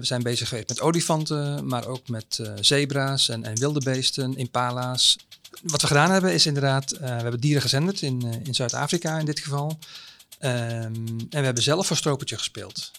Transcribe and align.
We 0.00 0.04
zijn 0.04 0.22
bezig 0.22 0.48
geweest 0.48 0.68
met 0.68 0.80
olifanten, 0.80 1.66
maar 1.66 1.86
ook 1.86 2.08
met 2.08 2.38
uh, 2.40 2.52
zebra's 2.60 3.28
en, 3.28 3.44
en, 3.44 3.58
wilde 3.58 3.80
beesten, 3.80 4.36
impala's. 4.36 5.16
Wat 5.62 5.80
we 5.80 5.86
gedaan 5.86 6.10
hebben 6.10 6.32
is 6.32 6.46
inderdaad, 6.46 6.92
uh, 6.92 6.98
we 6.98 7.06
hebben 7.06 7.40
dieren 7.40 7.62
gezenderd 7.62 8.02
in, 8.02 8.42
in 8.44 8.54
Zuid-Afrika 8.54 9.18
in 9.18 9.24
dit 9.24 9.40
geval. 9.40 9.78
Um, 10.40 10.50
en 10.50 11.28
we 11.30 11.38
hebben 11.44 11.62
zelf 11.62 11.86
voor 11.86 11.96
stropertje 11.96 12.36
gespeeld. 12.36 12.90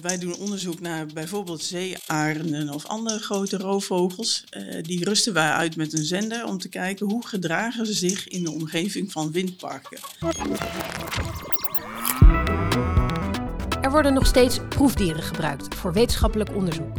wij 0.00 0.18
doen 0.18 0.36
onderzoek 0.36 0.80
naar 0.80 1.06
bijvoorbeeld 1.06 1.62
zeearenden 1.62 2.70
of 2.70 2.86
andere 2.86 3.18
grote 3.18 3.56
roofvogels. 3.56 4.44
die 4.82 5.04
rusten 5.04 5.32
wij 5.32 5.50
uit 5.50 5.76
met 5.76 5.92
een 5.92 6.04
zender 6.04 6.46
om 6.46 6.58
te 6.58 6.68
kijken 6.68 7.06
hoe 7.06 7.26
gedragen 7.26 7.86
ze 7.86 7.92
zich 7.92 8.28
in 8.28 8.44
de 8.44 8.50
omgeving 8.50 9.12
van 9.12 9.32
windparken. 9.32 9.98
Worden 13.94 14.14
nog 14.14 14.26
steeds 14.26 14.60
proefdieren 14.68 15.22
gebruikt 15.22 15.74
voor 15.74 15.92
wetenschappelijk 15.92 16.54
onderzoek. 16.54 16.96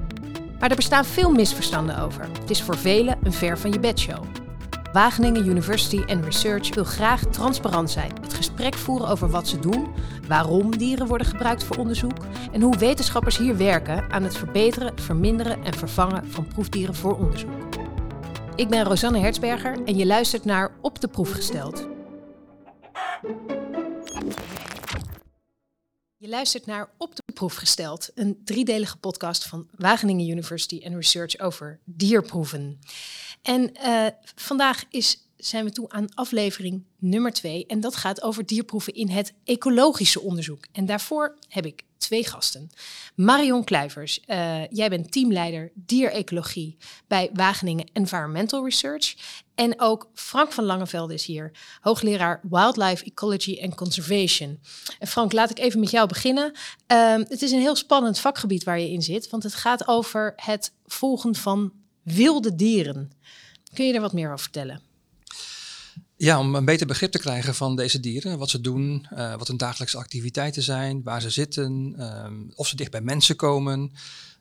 Maar 0.59 0.70
er 0.70 0.75
bestaan 0.75 1.05
veel 1.05 1.32
misverstanden 1.32 2.00
over. 2.00 2.29
Het 2.39 2.50
is 2.50 2.61
voor 2.61 2.78
velen 2.78 3.18
een 3.24 3.33
ver 3.33 3.57
van 3.57 3.71
je 3.71 3.79
bedshow. 3.79 4.24
Wageningen 4.93 5.47
University 5.47 6.04
and 6.07 6.25
Research 6.25 6.74
wil 6.74 6.83
graag 6.83 7.21
transparant 7.21 7.92
zijn, 7.92 8.11
het 8.21 8.33
gesprek 8.33 8.75
voeren 8.75 9.07
over 9.07 9.29
wat 9.29 9.47
ze 9.47 9.60
doen, 9.60 9.88
waarom 10.28 10.78
dieren 10.78 11.07
worden 11.07 11.28
gebruikt 11.28 11.64
voor 11.64 11.78
onderzoek 11.78 12.18
en 12.52 12.61
hoe 12.61 12.78
wetenschappers 12.78 13.38
hier 13.38 13.57
werken 13.57 14.11
aan 14.11 14.24
het 14.24 14.38
verbeteren, 14.38 15.00
verminderen 15.00 15.64
en 15.64 15.74
vervangen 15.74 16.32
van 16.32 16.47
proefdieren 16.47 16.96
voor 16.96 17.18
onderzoek. 17.18 17.68
Ik 18.55 18.69
ben 18.69 18.83
Rosanne 18.83 19.19
Hertzberger 19.19 19.77
en 19.86 19.96
je 19.96 20.05
luistert 20.05 20.46
naar 20.46 20.71
Op 20.82 21.02
de 21.02 21.07
Proef 21.07 21.32
gesteld. 21.32 21.88
Je 26.25 26.32
luistert 26.32 26.65
naar 26.65 26.89
Op 26.97 27.15
de 27.15 27.34
Proef 27.34 27.56
gesteld, 27.56 28.10
een 28.15 28.42
driedelige 28.43 28.97
podcast 28.97 29.46
van 29.46 29.68
Wageningen 29.75 30.29
University 30.29 30.82
and 30.86 30.96
Research 30.96 31.39
over 31.39 31.79
dierproeven. 31.83 32.80
En 33.41 33.72
uh, 33.86 34.05
vandaag 34.36 34.83
is, 34.89 35.17
zijn 35.38 35.66
we 35.66 35.72
toe 35.72 35.89
aan 35.89 36.14
aflevering 36.14 36.83
nummer 36.99 37.33
twee 37.33 37.66
en 37.66 37.80
dat 37.80 37.95
gaat 37.95 38.22
over 38.22 38.45
dierproeven 38.45 38.94
in 38.94 39.09
het 39.09 39.33
ecologische 39.44 40.22
onderzoek. 40.22 40.66
En 40.72 40.86
daarvoor 40.86 41.38
heb 41.47 41.66
ik 41.66 41.83
twee 41.97 42.25
gasten. 42.25 42.69
Marion 43.16 43.64
Kluivers, 43.64 44.19
uh, 44.27 44.67
jij 44.67 44.89
bent 44.89 45.11
teamleider 45.11 45.71
dierecologie 45.73 46.77
bij 47.08 47.30
Wageningen 47.33 47.89
Environmental 47.94 48.64
Research. 48.64 49.16
En 49.56 49.81
ook 49.81 50.09
Frank 50.14 50.52
van 50.52 50.64
Langeveld 50.64 51.11
is 51.11 51.25
hier, 51.25 51.52
hoogleraar 51.81 52.39
Wildlife 52.50 53.06
Ecology 53.06 53.59
and 53.61 53.75
Conservation. 53.75 54.59
En 55.00 55.08
Frank, 55.08 55.34
laat 55.34 55.50
ik 55.50 55.59
even 55.59 55.80
met 55.80 55.92
jou 55.92 56.08
beginnen. 56.08 56.52
Uh, 56.92 57.16
het 57.16 57.42
is 57.42 57.52
een 57.52 57.59
heel 57.59 57.76
spannend 57.76 58.20
vakgebied 58.20 58.64
waar 58.64 58.80
je 58.80 58.92
in 58.92 59.02
zit, 59.02 59.30
want 59.30 59.44
het 59.44 59.56
gaat 59.56 59.88
over 59.88 60.33
het 60.36 60.72
volgen 60.86 61.36
van 61.36 61.73
wilde 62.03 62.56
dieren. 62.56 63.11
Kun 63.73 63.88
je 63.88 63.94
er 63.94 64.02
wat 64.02 64.14
meer 64.14 64.28
over 64.28 64.39
vertellen? 64.39 64.81
Ja, 66.17 66.39
om 66.39 66.56
een 66.56 66.66
beter 66.66 66.88
begrip 66.88 67.11
te 67.11 67.20
krijgen 67.20 67.56
van 67.56 67.76
deze 67.76 68.00
dieren, 68.00 68.38
wat 68.38 68.50
ze 68.50 68.61
doen, 68.61 69.08
uh, 69.14 69.36
wat 69.36 69.48
hun 69.48 69.58
dagelijkse 69.58 69.98
activiteiten 69.98 70.64
zijn, 70.64 71.03
waar 71.03 71.22
ze 71.22 71.30
zitten, 71.30 71.95
um, 72.26 72.52
of 72.56 72.67
ze 72.67 72.76
dicht 72.76 72.92
bij 72.92 73.02
mensen 73.02 73.36
komen, 73.36 73.92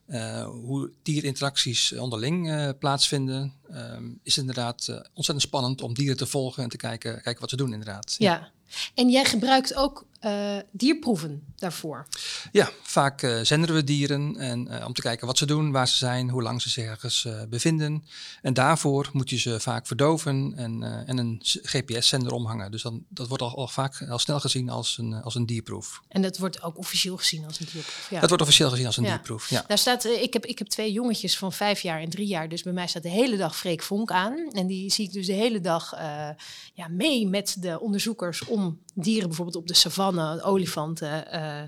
uh, 0.09 0.45
hoe 0.45 0.91
dierinteracties 1.03 1.93
onderling 1.93 2.49
uh, 2.49 2.69
plaatsvinden, 2.79 3.53
um, 3.75 4.21
is 4.23 4.39
inderdaad 4.39 4.89
ontzettend 4.89 5.43
spannend 5.43 5.83
om 5.83 5.95
dieren 5.95 6.17
te 6.17 6.27
volgen 6.27 6.63
en 6.63 6.69
te 6.69 6.77
kijken, 6.77 7.23
kijken 7.23 7.41
wat 7.41 7.51
ze 7.51 7.57
doen 7.57 7.73
inderdaad. 7.73 8.15
Ja, 8.19 8.33
ja. 8.33 8.51
en 8.95 9.11
jij 9.11 9.25
gebruikt 9.25 9.75
ook 9.75 10.07
uh, 10.25 10.57
dierproeven 10.71 11.43
daarvoor? 11.57 12.07
Ja, 12.53 12.71
vaak 12.83 13.23
uh, 13.23 13.41
zenderen 13.43 13.75
we 13.75 13.85
dieren 13.85 14.37
en, 14.37 14.85
om 14.85 14.93
te 14.93 15.01
kijken 15.01 15.27
wat 15.27 15.39
ze 15.39 15.47
doen, 15.47 15.73
waar 15.73 15.89
ze 15.89 15.97
zijn, 15.97 16.29
hoe 16.29 16.43
lang 16.43 16.63
ze 16.63 16.71
zich 16.71 16.85
ergens 16.85 17.29
bevinden. 17.49 18.05
En 18.43 18.55
daarvoor 18.55 19.11
moet 19.13 19.31
je 19.31 19.39
ze 19.39 19.61
vaak 19.61 19.87
verdoven 19.87 20.53
en, 20.57 20.83
en 21.07 21.19
een 21.19 21.41
GPS-zender 21.43 22.33
omhangen. 22.33 22.71
Dus 22.71 22.83
dan, 22.83 23.05
dat 23.09 23.29
wordt 23.29 23.43
al, 23.43 23.57
al, 23.57 23.69
vaak 23.69 24.03
al 24.09 24.19
snel 24.19 24.41
gezien 24.41 24.71
als 24.71 24.99
een, 24.99 25.15
als 25.15 25.35
een 25.35 25.47
dierproef. 25.47 26.01
En 26.09 26.23
dat 26.23 26.39
wordt 26.39 26.63
ook 26.63 26.79
officieel 26.79 27.17
gezien 27.17 27.45
als 27.45 27.61
een 27.61 27.67
dierproef? 27.73 28.07
Ja. 28.11 28.21
Dat 28.21 28.29
wordt 28.29 28.45
officieel 28.45 28.71
gezien 28.71 28.87
als 28.87 28.97
een 28.97 29.05
ja. 29.05 29.11
dierproef, 29.11 29.51
ja. 29.51 29.65
Daar 29.67 29.79
staat, 29.79 30.05
ik, 30.05 30.33
heb, 30.33 30.47
ik 30.47 30.59
heb 30.59 30.69
twee 30.69 30.93
jongetjes 30.93 31.39
van 31.39 31.53
vijf 31.53 31.81
jaar 31.81 32.01
en 32.01 32.11
drie 32.11 32.27
jaar, 32.27 32.49
dus 32.49 32.63
bij 32.63 32.73
mij 32.73 32.87
staat 32.87 33.03
de 33.03 33.09
hele 33.09 33.37
dag 33.37 33.57
Freek 33.65 33.83
Vonk 33.83 34.11
aan. 34.11 34.51
En 34.53 34.67
die 34.67 34.93
zie 34.93 35.07
ik 35.07 35.13
dus 35.13 35.27
de 35.27 35.33
hele 35.33 35.61
dag 35.61 35.95
ja, 36.75 36.89
mee 36.89 37.29
met 37.29 37.57
de 37.63 37.81
onderzoekers 37.81 38.45
om 38.45 38.79
dieren 38.95 39.29
bijvoorbeeld 39.29 39.57
op 39.57 39.67
de 39.67 39.75
savanne, 39.75 40.43
olifanten, 40.43 41.25
uh, 41.35 41.63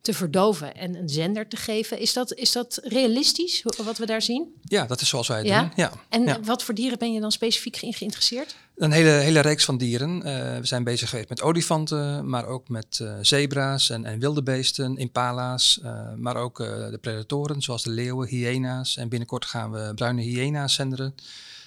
te 0.00 0.14
verdoven 0.14 0.76
en 0.76 0.94
een 0.94 1.08
zender 1.08 1.48
te 1.48 1.56
geven. 1.56 1.98
Is 1.98 2.12
dat, 2.12 2.34
is 2.34 2.52
dat 2.52 2.80
realistisch, 2.82 3.64
wat 3.84 3.98
we 3.98 4.06
daar 4.06 4.22
zien? 4.22 4.54
Ja, 4.62 4.86
dat 4.86 5.00
is 5.00 5.08
zoals 5.08 5.28
wij 5.28 5.38
het 5.38 5.46
ja? 5.46 5.60
doen. 5.60 5.70
Ja. 5.76 5.92
En 6.08 6.22
ja. 6.22 6.40
wat 6.40 6.62
voor 6.62 6.74
dieren 6.74 6.98
ben 6.98 7.12
je 7.12 7.20
dan 7.20 7.32
specifiek 7.32 7.76
geïnteresseerd? 7.76 8.56
Een 8.76 8.92
hele, 8.92 9.10
hele 9.10 9.40
reeks 9.40 9.64
van 9.64 9.78
dieren. 9.78 10.16
Uh, 10.16 10.22
we 10.58 10.66
zijn 10.66 10.84
bezig 10.84 11.08
geweest 11.10 11.28
met 11.28 11.42
olifanten, 11.42 12.28
maar 12.28 12.46
ook 12.46 12.68
met 12.68 12.98
uh, 13.02 13.14
zebra's 13.20 13.90
en, 13.90 14.04
en 14.04 14.18
wilde 14.18 14.42
beesten, 14.42 14.96
impala's, 14.96 15.80
uh, 15.84 16.12
maar 16.16 16.36
ook 16.36 16.56
de 16.56 16.98
predatoren 17.00 17.62
zoals 17.62 17.82
de 17.82 17.90
leeuwen, 17.90 18.28
hyena's. 18.28 18.96
En 18.96 19.08
binnenkort 19.08 19.44
gaan 19.44 19.70
we 19.70 19.92
bruine 19.94 20.22
hyena's 20.22 20.74
zenderen. 20.74 21.14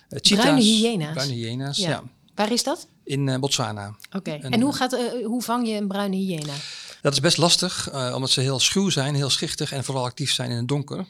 cheetahs, 0.10 0.42
bruine 0.42 0.62
hyena's? 0.62 1.14
Bruine 1.14 1.34
hyena's, 1.34 1.78
ja. 1.78 1.90
ja. 1.90 2.04
Waar 2.36 2.52
is 2.52 2.64
dat? 2.64 2.88
In 3.04 3.40
Botswana. 3.40 3.96
Oké. 4.08 4.18
Okay. 4.18 4.40
En, 4.40 4.62
hoe, 4.62 4.74
gaat, 4.74 4.98
hoe 5.24 5.42
vang 5.42 5.68
je 5.68 5.74
een 5.74 5.88
bruine 5.88 6.16
hyena? 6.16 6.54
Dat 7.03 7.14
is 7.14 7.19
best 7.19 7.38
lastig, 7.38 7.94
uh, 7.94 8.12
omdat 8.16 8.30
ze 8.30 8.41
heel 8.41 8.59
schuw 8.59 8.90
zijn, 8.90 9.16
heel 9.16 9.30
schichtig 9.30 9.72
en 9.72 9.84
vooral 9.84 10.03
actief 10.03 10.31
zijn 10.31 10.50
in 10.50 10.58
het 10.58 10.68
donker. 10.68 11.06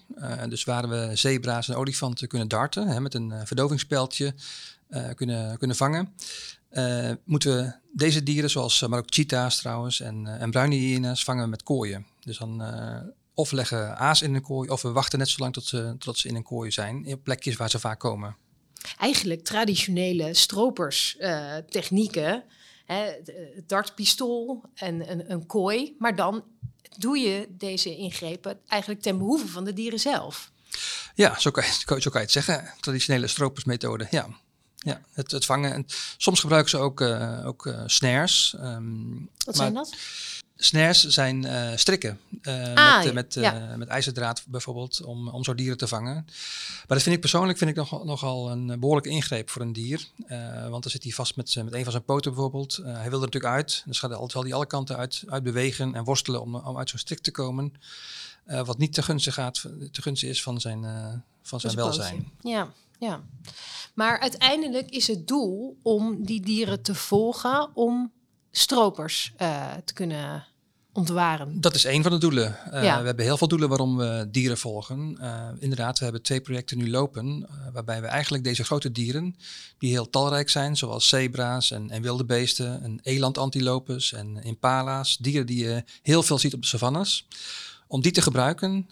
dus 0.50 0.64
waar 0.64 0.90
we 0.90 1.10
zebra's 1.14 1.70
en 1.70 1.76
olifanten 1.76 2.28
kunnen 2.28 2.48
darten, 2.48 2.88
hè, 2.88 3.00
met 3.00 3.14
een 3.14 3.34
verdovingspijltje 3.46 4.34
kunnen, 5.16 5.58
kunnen 5.58 5.78
vangen, 5.78 6.14
moeten 7.26 7.56
we 7.56 7.74
deze 7.92 8.24
dieren, 8.24 8.50
zoals 8.50 8.82
maar 8.82 9.00
ook 9.00 9.14
cheetahs 9.14 9.58
trouwens 9.58 10.00
en, 10.00 10.28
en 10.40 10.52
bruine 10.52 10.76
hyena's, 10.76 11.24
vangen 11.24 11.50
met 11.50 11.64
kooien. 11.64 12.06
Dus 12.20 12.38
dan 12.38 12.64
of 13.34 13.52
leggen 13.52 13.98
aas 13.98 14.22
in 14.22 14.36
een 14.36 14.42
kooi, 14.42 14.70
of 14.70 14.82
we 14.82 14.92
wachten 14.92 15.20
net 15.20 15.30
zo 15.30 15.42
lang 15.42 15.54
tot 15.54 15.66
ze, 15.66 15.96
tot 16.00 16.18
ze 16.18 16.28
in 16.28 16.36
een 16.36 16.44
kooi 16.44 16.72
zijn, 16.72 17.14
op 17.14 17.24
plekjes 17.24 17.56
waar 17.56 17.70
ze 17.70 17.80
vaak 17.80 18.00
komen 18.00 18.36
eigenlijk 19.00 19.44
traditionele 19.44 20.34
stroperstechnieken. 20.34 22.36
Uh, 22.36 22.42
het 22.86 23.64
dartpistool 23.68 24.64
en 24.74 25.12
een, 25.12 25.32
een 25.32 25.46
kooi. 25.46 25.96
Maar 26.00 26.16
dan 26.16 26.44
doe 26.98 27.18
je 27.18 27.48
deze 27.50 27.96
ingrepen 27.96 28.60
eigenlijk 28.68 29.02
ten 29.02 29.18
behoeve 29.18 29.48
van 29.48 29.64
de 29.64 29.74
dieren 29.74 30.00
zelf. 30.00 30.52
Ja, 31.16 31.40
zo 31.40 31.52
kan 31.52 31.64
je, 31.64 31.72
zo 31.72 32.10
kan 32.10 32.12
je 32.12 32.20
het 32.20 32.32
zeggen. 32.32 32.74
Traditionele 32.80 33.28
stropersmethode, 33.28 34.08
ja. 34.10 34.28
Ja, 34.76 35.02
het, 35.12 35.32
het 35.32 35.46
vangen. 35.46 35.74
En 35.74 35.86
soms 36.18 36.40
gebruiken 36.40 36.70
ze 36.70 36.78
ook, 36.78 37.02
uh, 37.02 37.46
ook 37.46 37.66
uh, 37.66 37.84
snares. 37.86 38.56
Um, 38.60 39.30
Wat 39.46 39.56
zijn 39.56 39.74
dat? 39.74 39.96
Snares 40.56 41.08
zijn 41.08 41.46
uh, 41.46 41.72
strikken 41.76 42.20
uh, 42.42 42.74
ah, 42.74 43.04
met, 43.04 43.14
met, 43.14 43.34
ja. 43.34 43.70
uh, 43.72 43.76
met 43.76 43.88
ijzerdraad 43.88 44.44
bijvoorbeeld 44.48 45.04
om, 45.04 45.28
om 45.28 45.44
zo 45.44 45.56
dieren 45.56 45.78
te 45.78 45.88
vangen. 45.88 46.14
Maar 46.14 46.86
dat 46.88 47.02
vind 47.02 47.16
ik 47.16 47.22
persoonlijk 47.22 47.58
vind 47.58 47.70
ik 47.70 47.76
nog, 47.76 48.04
nogal 48.06 48.52
een 48.52 48.80
behoorlijke 48.80 49.10
ingreep 49.10 49.50
voor 49.50 49.62
een 49.62 49.74
dier. 49.74 50.08
want 50.70 50.84
dan 50.84 50.92
zit 50.92 51.04
hij 51.04 51.12
vast 51.12 51.36
met, 51.36 51.56
met 51.56 51.74
een 51.74 51.84
van 51.84 51.92
zijn 51.92 52.04
poten 52.04 52.32
bijvoorbeeld. 52.32 52.76
hij 52.76 53.10
wil 53.10 53.20
er 53.22 53.26
natuurlijk 53.26 53.54
uit. 53.54 53.84
Dus 53.86 54.00
gaat, 54.00 54.32
zal 54.32 54.44
hij 54.44 54.54
alle 54.54 54.66
kanten 54.66 54.98
uit, 54.98 55.24
uit 55.28 55.44
bewegen 55.44 55.96
en 55.96 56.04
worstelen 56.04 56.42
om, 56.42 56.56
om 56.56 56.78
uit 56.78 56.90
zo'n 56.90 57.00
strik 57.00 57.20
te 57.20 57.32
komen. 57.32 57.74
wat 58.46 58.78
niet 58.78 58.94
te 58.94 59.04
gunstig, 59.04 59.34
gaat, 59.34 59.66
te 59.92 60.28
is 60.28 60.44
van 60.44 60.62
zijn, 60.62 60.86
van 61.42 61.60
zijn 61.60 61.76
welzijn. 61.76 62.32
Ja, 62.42 62.72
ja. 63.00 63.24
Maar 63.94 64.20
uiteindelijk 64.20 64.90
is 64.90 65.08
het 65.08 65.28
doel 65.28 65.78
om 65.82 66.26
die 66.26 66.42
dieren 66.42 66.82
te 66.82 66.96
volgen 66.96 67.76
om 67.76 68.12
stropers 68.56 69.34
te 69.86 69.94
kunnen 69.94 70.46
ontwaren? 70.94 71.62
Dat 71.62 71.76
is 71.76 71.86
één 71.86 72.04
van 72.04 72.12
de 72.12 72.18
doelen. 72.18 72.58
Uh, 72.74 72.84
ja. 72.84 73.00
We 73.00 73.06
hebben 73.06 73.26
heel 73.26 73.38
veel 73.38 73.48
doelen 73.48 73.70
waarom 73.70 73.98
we 73.98 74.28
dieren 74.32 74.58
volgen. 74.58 75.18
Uh, 75.22 75.48
inderdaad, 75.60 75.98
we 75.98 76.04
hebben 76.04 76.22
twee 76.22 76.42
projecten 76.42 76.78
nu 76.78 76.90
lopen, 76.90 77.50
waarbij 77.74 78.02
we 78.02 78.08
eigenlijk 78.08 78.44
deze 78.44 78.64
grote 78.64 78.92
dieren, 78.92 79.36
die 79.78 79.92
heel 79.92 80.10
talrijk 80.10 80.50
zijn, 80.50 80.78
zoals 80.78 81.08
zebra's 81.08 81.72
en, 81.72 81.90
en 81.90 82.02
wilde 82.02 82.26
beesten, 82.26 82.84
en 82.84 83.00
elandantilopes 83.04 84.14
en 84.14 84.44
impala's, 84.44 85.18
dieren 85.18 85.46
die 85.46 85.66
je 85.66 85.84
heel 86.02 86.24
veel 86.24 86.38
ziet 86.38 86.54
op 86.54 86.62
de 86.62 86.68
savannes, 86.68 87.28
om 87.88 88.02
die 88.02 88.12
te 88.12 88.22
gebruiken 88.22 88.88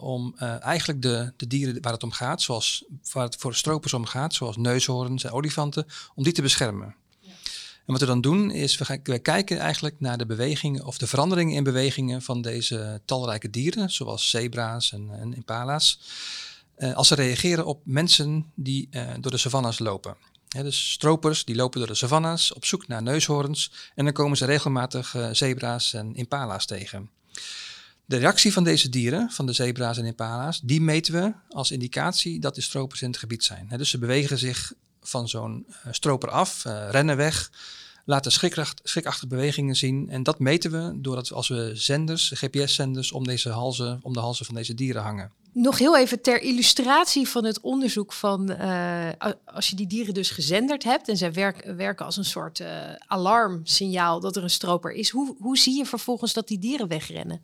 om 0.00 0.34
eigenlijk 0.60 1.02
de, 1.02 1.32
de 1.36 1.46
dieren 1.46 1.82
waar 1.82 1.92
het 1.92 2.02
om 2.02 2.12
gaat, 2.12 2.42
zoals 2.42 2.84
waar 3.12 3.24
het 3.24 3.36
voor 3.36 3.54
stropers 3.54 3.92
om 3.92 4.04
gaat, 4.04 4.34
zoals 4.34 4.56
neushoorns 4.56 5.24
en 5.24 5.30
olifanten, 5.30 5.86
om 6.14 6.24
die 6.24 6.32
te 6.32 6.42
beschermen. 6.42 6.94
En 7.86 7.92
wat 7.92 8.00
we 8.00 8.06
dan 8.06 8.20
doen 8.20 8.50
is, 8.50 8.78
we, 9.02 9.18
kijken 9.18 9.58
eigenlijk 9.58 9.94
naar 9.98 10.18
de 10.18 10.26
bewegingen 10.26 10.84
of 10.84 10.98
de 10.98 11.06
veranderingen 11.06 11.54
in 11.54 11.64
bewegingen 11.64 12.22
van 12.22 12.42
deze 12.42 13.00
talrijke 13.04 13.50
dieren, 13.50 13.90
zoals 13.90 14.30
zebra's 14.30 14.92
en, 14.92 15.10
en 15.12 15.34
impala's. 15.34 16.00
Uh, 16.78 16.94
als 16.94 17.08
ze 17.08 17.14
reageren 17.14 17.66
op 17.66 17.80
mensen 17.84 18.52
die 18.54 18.88
uh, 18.90 19.10
door 19.20 19.30
de 19.30 19.36
savannas 19.36 19.78
lopen. 19.78 20.16
Dus 20.48 20.92
stropers 20.92 21.44
die 21.44 21.54
lopen 21.54 21.78
door 21.78 21.88
de 21.88 21.94
savannas 21.94 22.52
op 22.52 22.64
zoek 22.64 22.86
naar 22.86 23.02
neushoorns 23.02 23.72
en 23.94 24.04
dan 24.04 24.12
komen 24.12 24.36
ze 24.36 24.44
regelmatig 24.44 25.14
uh, 25.14 25.28
zebra's 25.32 25.92
en 25.92 26.14
impala's 26.14 26.66
tegen. 26.66 27.10
De 28.04 28.16
reactie 28.16 28.52
van 28.52 28.64
deze 28.64 28.88
dieren, 28.88 29.30
van 29.30 29.46
de 29.46 29.52
zebra's 29.52 29.98
en 29.98 30.04
impala's, 30.04 30.60
die 30.60 30.80
meten 30.80 31.12
we 31.12 31.32
als 31.48 31.70
indicatie 31.70 32.40
dat 32.40 32.54
de 32.54 32.60
stropers 32.60 33.02
in 33.02 33.08
het 33.08 33.18
gebied 33.18 33.44
zijn. 33.44 33.68
dus 33.76 33.90
ze 33.90 33.98
bewegen 33.98 34.38
zich 34.38 34.72
van 35.08 35.28
zo'n 35.28 35.66
stroper 35.90 36.30
af, 36.30 36.64
rennen 36.90 37.16
weg, 37.16 37.50
laten 38.04 38.32
schrikachtige 38.82 39.26
bewegingen 39.26 39.76
zien. 39.76 40.10
En 40.10 40.22
dat 40.22 40.38
meten 40.38 40.70
we 40.70 41.00
doordat 41.00 41.32
als 41.32 41.48
we 41.48 41.70
zenders, 41.74 42.32
GPS-zenders, 42.34 43.12
om, 43.12 43.24
deze 43.24 43.54
om 44.02 44.12
de 44.12 44.20
halzen 44.20 44.46
van 44.46 44.54
deze 44.54 44.74
dieren 44.74 45.02
hangen. 45.02 45.30
Nog 45.52 45.78
heel 45.78 45.96
even 45.96 46.22
ter 46.22 46.40
illustratie 46.40 47.28
van 47.28 47.44
het 47.44 47.60
onderzoek 47.60 48.12
van 48.12 48.50
uh, 48.50 49.08
als 49.44 49.68
je 49.68 49.76
die 49.76 49.86
dieren 49.86 50.14
dus 50.14 50.30
gezenderd 50.30 50.84
hebt 50.84 51.08
en 51.08 51.16
zij 51.16 51.32
werken, 51.76 52.06
als 52.06 52.16
een 52.16 52.24
soort 52.24 52.62
alarmsignaal 53.06 54.20
dat 54.20 54.36
er 54.36 54.42
een 54.42 54.50
stroper 54.50 54.92
is. 54.92 55.10
Hoe, 55.10 55.36
hoe 55.38 55.58
zie 55.58 55.76
je 55.76 55.86
vervolgens 55.86 56.32
dat 56.32 56.48
die 56.48 56.58
dieren 56.58 56.88
wegrennen? 56.88 57.42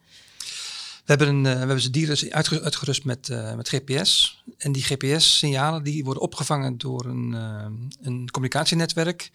We 1.04 1.19
hebben, 1.19 1.28
een, 1.28 1.44
uh, 1.44 1.52
we 1.52 1.58
hebben 1.58 1.81
ze 1.81 1.90
dieren 1.90 2.32
uitgerust 2.62 3.04
met, 3.04 3.28
met 3.56 3.69
GPS. 3.69 4.43
En 4.58 4.72
die 4.72 4.82
GPS-signalen 4.82 5.82
die 5.82 6.04
worden 6.04 6.22
opgevangen 6.22 6.78
door 6.78 7.04
een, 7.04 7.32
een 8.02 8.31
communicatienetwerk. 8.31 9.31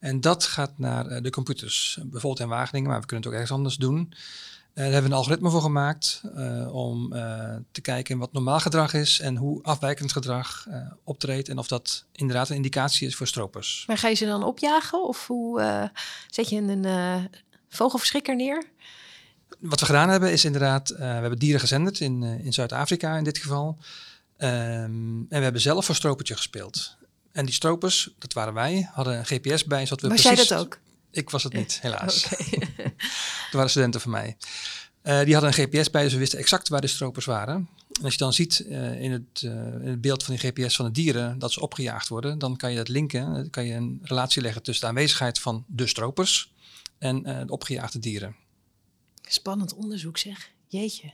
En 0.00 0.20
dat 0.20 0.44
gaat 0.44 0.78
naar 0.78 1.06
eh, 1.06 1.22
de 1.22 1.30
computers, 1.30 1.98
bijvoorbeeld 2.02 2.40
in 2.40 2.48
Wageningen, 2.48 2.90
maar 2.90 3.00
we 3.00 3.06
kunnen 3.06 3.24
het 3.24 3.34
ook 3.34 3.40
ergens 3.40 3.58
anders 3.58 3.76
doen. 3.76 3.98
Uh, 4.08 4.16
daar 4.74 4.84
hebben 4.84 5.02
we 5.02 5.08
een 5.08 5.22
algoritme 5.22 5.50
voor 5.50 5.60
gemaakt 5.60 6.22
uh, 6.36 6.74
om 6.74 7.12
uh, 7.12 7.56
te 7.72 7.80
kijken 7.80 8.18
wat 8.18 8.32
normaal 8.32 8.60
gedrag 8.60 8.94
is 8.94 9.20
en 9.20 9.36
hoe 9.36 9.62
afwijkend 9.62 10.12
gedrag 10.12 10.66
optreedt 11.04 11.48
en 11.48 11.58
of 11.58 11.68
dat 11.68 12.04
inderdaad 12.12 12.48
een 12.48 12.56
indicatie 12.56 13.06
is 13.06 13.16
voor 13.16 13.26
stropers. 13.26 13.84
Maar 13.86 13.98
ga 13.98 14.08
je 14.08 14.14
ze 14.14 14.26
dan 14.26 14.44
opjagen 14.44 15.02
of 15.02 15.26
hoe 15.26 15.90
zet 16.26 16.48
je 16.48 16.56
een 16.56 17.28
vogelverschrikker 17.68 18.36
neer? 18.36 18.64
Wat 19.58 19.80
we 19.80 19.86
gedaan 19.86 20.08
hebben 20.08 20.32
is 20.32 20.44
inderdaad, 20.44 20.88
we 20.88 21.04
hebben 21.04 21.38
dieren 21.38 21.60
gezenderd 21.60 22.00
in, 22.00 22.22
in 22.22 22.52
Zuid-Afrika 22.52 23.16
in 23.16 23.24
dit 23.24 23.38
geval. 23.38 23.78
Um, 24.38 24.46
en 24.48 25.26
we 25.28 25.42
hebben 25.42 25.60
zelf 25.60 25.84
voor 25.84 25.94
stropertje 25.94 26.36
gespeeld. 26.36 26.96
En 27.32 27.44
die 27.44 27.54
stropers, 27.54 28.14
dat 28.18 28.32
waren 28.32 28.54
wij, 28.54 28.88
hadden 28.92 29.18
een 29.18 29.26
GPS 29.26 29.64
bij. 29.64 29.86
Zodat 29.86 30.00
we 30.00 30.08
was 30.08 30.20
precies... 30.20 30.48
jij 30.48 30.56
dat 30.56 30.66
ook? 30.66 30.78
Ik 31.10 31.30
was 31.30 31.42
het 31.42 31.52
niet, 31.52 31.78
helaas. 31.82 32.24
Okay. 32.30 32.58
dat 33.50 33.52
waren 33.52 33.70
studenten 33.70 34.00
van 34.00 34.10
mij. 34.10 34.36
Uh, 35.02 35.20
die 35.20 35.34
hadden 35.34 35.52
een 35.52 35.66
GPS 35.66 35.90
bij, 35.90 36.02
dus 36.02 36.12
we 36.12 36.18
wisten 36.18 36.38
exact 36.38 36.68
waar 36.68 36.80
de 36.80 36.86
stropers 36.86 37.24
waren. 37.24 37.68
En 37.92 38.04
als 38.04 38.12
je 38.12 38.18
dan 38.18 38.32
ziet 38.32 38.64
uh, 38.66 39.02
in, 39.02 39.12
het, 39.12 39.42
uh, 39.42 39.50
in, 39.52 39.88
het, 39.88 40.00
beeld 40.00 40.24
van 40.24 40.34
die 40.34 40.50
GPS 40.50 40.76
van 40.76 40.84
de 40.84 40.90
dieren 40.90 41.38
dat 41.38 41.52
ze 41.52 41.60
opgejaagd 41.60 42.08
worden, 42.08 42.38
dan 42.38 42.56
kan 42.56 42.70
je 42.70 42.76
dat 42.76 42.88
linken, 42.88 43.34
dan 43.34 43.50
kan 43.50 43.64
je 43.64 43.74
een 43.74 44.00
relatie 44.02 44.42
leggen 44.42 44.62
tussen 44.62 44.84
de 44.84 44.90
aanwezigheid 44.90 45.38
van 45.38 45.64
de 45.66 45.86
stropers 45.86 46.52
en 46.98 47.22
de 47.22 47.52
opgejaagde 47.52 47.98
dieren. 47.98 48.36
Spannend 49.22 49.74
onderzoek 49.74 50.18
zeg, 50.18 50.52
jeetje. 50.66 51.12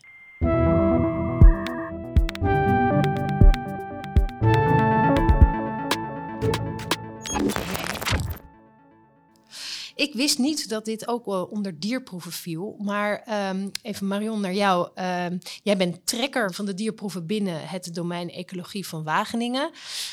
Ik 9.94 10.12
wist 10.14 10.38
niet 10.38 10.68
dat 10.68 10.84
dit 10.84 11.08
ook 11.08 11.26
onder 11.26 11.80
dierproeven 11.80 12.32
viel. 12.32 12.76
Maar 12.78 13.26
um, 13.50 13.70
even 13.82 14.06
Marion 14.06 14.40
naar 14.40 14.54
jou. 14.54 14.88
Um, 14.94 15.38
jij 15.62 15.76
bent 15.76 16.06
trekker 16.06 16.54
van 16.54 16.66
de 16.66 16.74
dierproeven 16.74 17.26
binnen 17.26 17.68
het 17.68 17.94
domein 17.94 18.30
ecologie 18.30 18.86
van 18.86 19.04
Wageningen. 19.04 19.70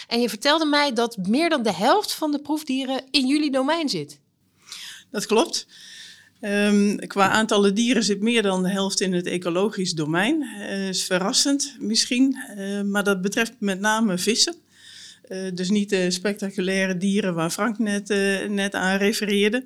En 0.07 0.21
je 0.21 0.29
vertelde 0.29 0.65
mij 0.65 0.93
dat 0.93 1.17
meer 1.17 1.49
dan 1.49 1.63
de 1.63 1.73
helft 1.73 2.13
van 2.13 2.31
de 2.31 2.41
proefdieren 2.41 3.03
in 3.11 3.27
jullie 3.27 3.51
domein 3.51 3.89
zit. 3.89 4.19
Dat 5.11 5.25
klopt. 5.25 5.67
Um, 6.45 7.07
qua 7.07 7.29
aantallen 7.29 7.75
dieren 7.75 8.03
zit 8.03 8.21
meer 8.21 8.41
dan 8.41 8.63
de 8.63 8.69
helft 8.69 9.01
in 9.01 9.13
het 9.13 9.25
ecologisch 9.25 9.93
domein. 9.93 10.41
Uh, 10.41 10.87
is 10.87 11.03
verrassend 11.03 11.75
misschien, 11.79 12.37
uh, 12.57 12.81
maar 12.81 13.03
dat 13.03 13.21
betreft 13.21 13.53
met 13.59 13.79
name 13.79 14.17
vissen. 14.17 14.55
Uh, 15.29 15.51
dus 15.53 15.69
niet 15.69 15.89
de 15.89 16.11
spectaculaire 16.11 16.97
dieren 16.97 17.33
waar 17.33 17.49
Frank 17.49 17.79
net, 17.79 18.07
net 18.49 18.73
aan 18.73 18.97
refereerde. 18.97 19.63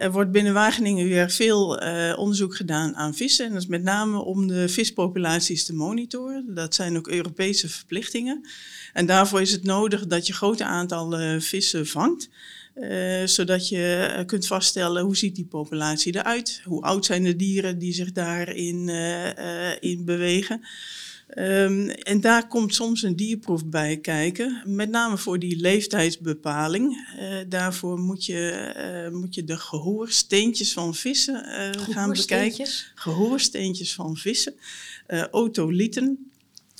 Er 0.00 0.12
wordt 0.12 0.32
binnen 0.32 0.52
Wageningen 0.52 1.06
weer 1.06 1.30
veel 1.30 1.68
onderzoek 2.16 2.56
gedaan 2.56 2.96
aan 2.96 3.14
vissen. 3.14 3.46
En 3.46 3.52
dat 3.52 3.62
is 3.62 3.68
met 3.68 3.82
name 3.82 4.18
om 4.18 4.46
de 4.46 4.68
vispopulaties 4.68 5.64
te 5.64 5.74
monitoren. 5.74 6.54
Dat 6.54 6.74
zijn 6.74 6.96
ook 6.96 7.08
Europese 7.08 7.68
verplichtingen. 7.68 8.46
En 8.92 9.06
daarvoor 9.06 9.40
is 9.40 9.52
het 9.52 9.64
nodig 9.64 10.06
dat 10.06 10.26
je 10.26 10.32
grote 10.32 10.64
aantallen 10.64 11.42
vissen 11.42 11.86
vangt. 11.86 12.28
Zodat 13.24 13.68
je 13.68 14.22
kunt 14.26 14.46
vaststellen 14.46 15.02
hoe 15.02 15.16
ziet 15.16 15.34
die 15.34 15.44
populatie 15.44 16.16
eruit. 16.16 16.60
Hoe 16.64 16.82
oud 16.82 17.04
zijn 17.04 17.22
de 17.22 17.36
dieren 17.36 17.78
die 17.78 17.92
zich 17.92 18.12
daarin 18.12 18.88
in 19.80 20.04
bewegen. 20.04 20.60
Um, 21.36 21.88
en 21.90 22.20
daar 22.20 22.48
komt 22.48 22.74
soms 22.74 23.02
een 23.02 23.16
dierproef 23.16 23.66
bij 23.66 23.96
kijken, 23.96 24.62
met 24.66 24.90
name 24.90 25.18
voor 25.18 25.38
die 25.38 25.56
leeftijdsbepaling. 25.56 27.14
Uh, 27.18 27.36
daarvoor 27.48 27.98
moet 27.98 28.24
je, 28.24 28.74
uh, 29.10 29.18
moet 29.18 29.34
je 29.34 29.44
de 29.44 29.56
gehoorsteentjes 29.56 30.72
van 30.72 30.94
vissen 30.94 31.44
uh, 31.46 31.84
gaan 31.94 32.12
bekijken. 32.12 32.66
Gehoorsteentjes 32.94 33.94
van 33.94 34.16
vissen, 34.16 34.54
otoliten. 35.30 36.30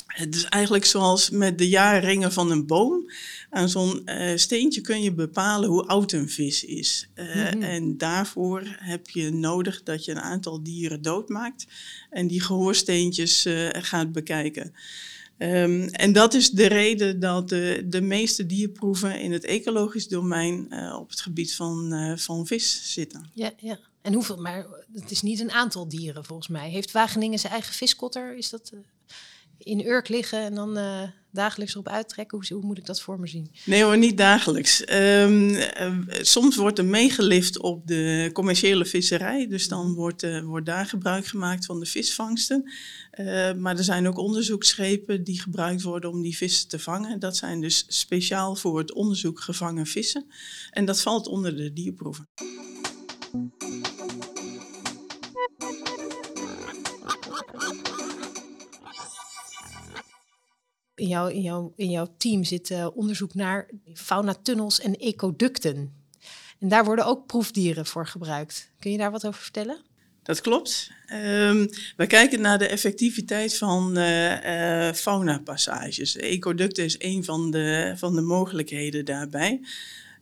Het 0.07 0.35
is 0.35 0.45
eigenlijk 0.45 0.85
zoals 0.85 1.31
met 1.31 1.59
de 1.59 1.69
jaarringen 1.69 2.33
van 2.33 2.51
een 2.51 2.67
boom. 2.67 3.11
Aan 3.51 3.69
zo'n 3.69 4.03
uh, 4.05 4.37
steentje 4.37 4.81
kun 4.81 5.03
je 5.03 5.13
bepalen 5.13 5.69
hoe 5.69 5.87
oud 5.87 6.13
een 6.13 6.29
vis 6.29 6.65
is. 6.65 7.09
Uh, 7.15 7.35
mm-hmm. 7.35 7.63
En 7.63 7.97
daarvoor 7.97 8.63
heb 8.67 9.09
je 9.09 9.31
nodig 9.31 9.83
dat 9.83 10.05
je 10.05 10.11
een 10.11 10.21
aantal 10.21 10.63
dieren 10.63 11.03
doodmaakt 11.03 11.67
en 12.11 12.27
die 12.27 12.41
gehoorsteentjes 12.41 13.47
uh, 13.47 13.69
gaat 13.73 14.13
bekijken. 14.13 14.75
Um, 15.39 15.89
en 15.89 16.13
dat 16.13 16.35
is 16.35 16.51
de 16.51 16.67
reden 16.67 17.21
dat 17.21 17.49
de, 17.49 17.87
de 17.89 18.01
meeste 18.01 18.47
dierproeven 18.47 19.21
in 19.21 19.33
het 19.33 19.45
ecologisch 19.45 20.09
domein 20.09 20.73
op 20.95 21.11
het 21.11 21.21
gebied 21.21 21.55
van, 21.55 21.95
van 22.19 22.47
vis 22.47 22.93
zitten. 22.93 23.31
Ja, 23.35 23.53
ja. 23.59 23.79
En 24.03 24.13
hoeveel, 24.13 24.37
maar 24.37 24.67
het 24.93 25.11
is 25.11 25.23
niet 25.23 25.41
een 25.41 25.51
aantal 25.51 25.89
dieren 25.89 26.25
volgens 26.25 26.49
mij. 26.49 26.71
Heeft 26.71 26.91
Wageningen 26.91 27.39
zijn 27.39 27.53
eigen 27.53 27.75
viskotter? 27.75 28.37
Is 28.37 28.51
dat 28.51 28.73
in 29.59 29.87
Urk 29.87 30.09
liggen 30.09 30.41
en 30.41 30.55
dan 30.55 30.79
dagelijks 31.33 31.73
erop 31.73 31.89
uittrekken? 31.89 32.39
Hoe, 32.39 32.57
hoe, 32.57 32.67
moet 32.67 32.79
ik 32.79 32.87
dat 32.87 33.01
voor 33.01 33.21
me 33.21 33.27
zien? 33.27 33.51
Nee 33.65 33.83
hoor, 33.83 33.99
niet 33.99 34.17
dagelijks. 34.17 34.93
Um, 34.93 35.49
uh, 35.49 35.93
soms 36.21 36.57
wordt 36.57 36.79
er 36.79 36.85
meegelift 36.85 37.61
op 37.61 37.87
de 37.87 38.31
commerciële 38.33 38.85
visserij. 38.85 39.49
Dus 39.49 39.69
dan 39.69 39.95
wordt, 39.95 40.23
uh, 40.23 40.45
wordt 40.45 40.67
daar 40.67 40.87
gebruik 40.87 41.27
gemaakt 41.27 41.67
van 41.67 41.81
de 41.81 41.87
visvangsten. 41.87 42.71
maar 43.59 43.77
er 43.77 43.85
zijn 43.85 44.09
ook 44.09 44.19
onderzoeksschepen 44.19 45.25
die 45.25 45.41
gebruikt 45.41 45.83
worden 45.83 46.11
om 46.11 46.23
die 46.23 46.37
vissen 46.37 46.69
te 46.69 46.79
vangen. 46.79 47.19
Dat 47.19 47.37
zijn 47.37 47.61
dus 47.61 47.85
speciaal 47.89 48.57
voor 48.57 48.79
het 48.79 48.93
onderzoek 48.93 49.41
gevangen 49.41 49.87
vissen. 49.87 50.27
En 50.71 50.85
dat 50.85 51.01
valt 51.01 51.27
onder 51.27 51.57
de 51.57 51.73
dierproeven. 51.73 52.29
In, 61.01 61.09
jou, 61.09 61.73
in, 61.77 61.91
jouw 61.91 62.15
team 62.17 62.45
zit 62.45 62.75
onderzoek 62.95 63.35
naar 63.35 63.69
faunatunnels 63.95 64.81
en 64.81 64.97
ecoducten. 64.97 65.93
En 66.59 66.69
daar 66.69 66.85
worden 66.85 67.07
ook 67.07 67.27
proefdieren 67.27 67.87
voor 67.87 68.07
gebruikt. 68.07 68.71
Kun 68.79 68.91
je 68.91 68.99
daar 68.99 69.11
wat 69.11 69.27
over 69.27 69.41
vertellen? 69.41 69.83
Dat 70.23 70.41
klopt. 70.41 70.91
Um, 71.13 71.69
we 71.97 72.07
kijken 72.07 72.41
naar 72.41 72.59
de 72.59 72.67
effectiviteit 72.67 73.59
van 73.59 73.99
uh, 73.99 74.87
uh, 74.87 74.93
faunapassages. 74.93 76.17
Ecoducten 76.17 76.85
is 76.85 76.97
een 76.99 77.25
van 77.25 77.51
de, 77.51 77.95
van 77.97 78.15
de 78.15 78.21
mogelijkheden 78.21 79.05
daarbij. 79.05 79.61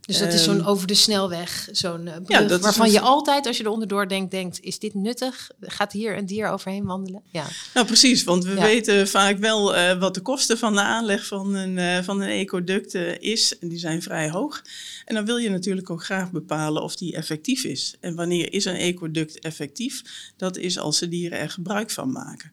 Dus 0.00 0.18
dat 0.18 0.32
is 0.32 0.44
zo'n 0.44 0.58
ehm, 0.58 0.66
over 0.66 0.86
de 0.86 0.94
snelweg, 0.94 1.68
zo'n 1.72 2.06
uh, 2.06 2.12
ja, 2.26 2.58
waarvan 2.58 2.90
je 2.90 3.00
altijd, 3.00 3.46
als 3.46 3.56
je 3.56 3.64
er 3.64 3.70
onderdoor 3.70 4.08
denkt, 4.08 4.30
denkt, 4.30 4.60
is 4.60 4.78
dit 4.78 4.94
nuttig? 4.94 5.50
Gaat 5.60 5.92
hier 5.92 6.16
een 6.16 6.26
dier 6.26 6.48
overheen 6.48 6.84
wandelen? 6.84 7.22
Ja, 7.32 7.46
nou 7.74 7.86
precies, 7.86 8.24
want 8.24 8.44
we 8.44 8.54
weten 8.54 9.08
vaak 9.08 9.38
wel 9.38 9.76
uh, 9.76 9.98
wat 9.98 10.14
de 10.14 10.20
kosten 10.20 10.58
van 10.58 10.74
de 10.74 10.80
aanleg 10.80 11.26
van 11.26 11.54
een, 11.54 11.76
uh, 11.76 12.02
van 12.02 12.20
een 12.20 12.28
ecoduct 12.28 12.94
is. 13.20 13.58
En 13.58 13.68
die 13.68 13.78
zijn 13.78 14.02
vrij 14.02 14.30
hoog. 14.30 14.62
En 15.04 15.14
dan 15.14 15.24
wil 15.24 15.36
je 15.36 15.50
natuurlijk 15.50 15.90
ook 15.90 16.04
graag 16.04 16.30
bepalen 16.30 16.82
of 16.82 16.96
die 16.96 17.14
effectief 17.14 17.64
is. 17.64 17.94
En 18.00 18.14
wanneer 18.14 18.52
is 18.52 18.64
een 18.64 18.76
ecoduct 18.76 19.38
effectief? 19.38 20.02
Dat 20.36 20.56
is 20.56 20.78
als 20.78 20.98
de 20.98 21.08
dieren 21.08 21.38
er 21.38 21.50
gebruik 21.50 21.90
van 21.90 22.12
maken. 22.12 22.52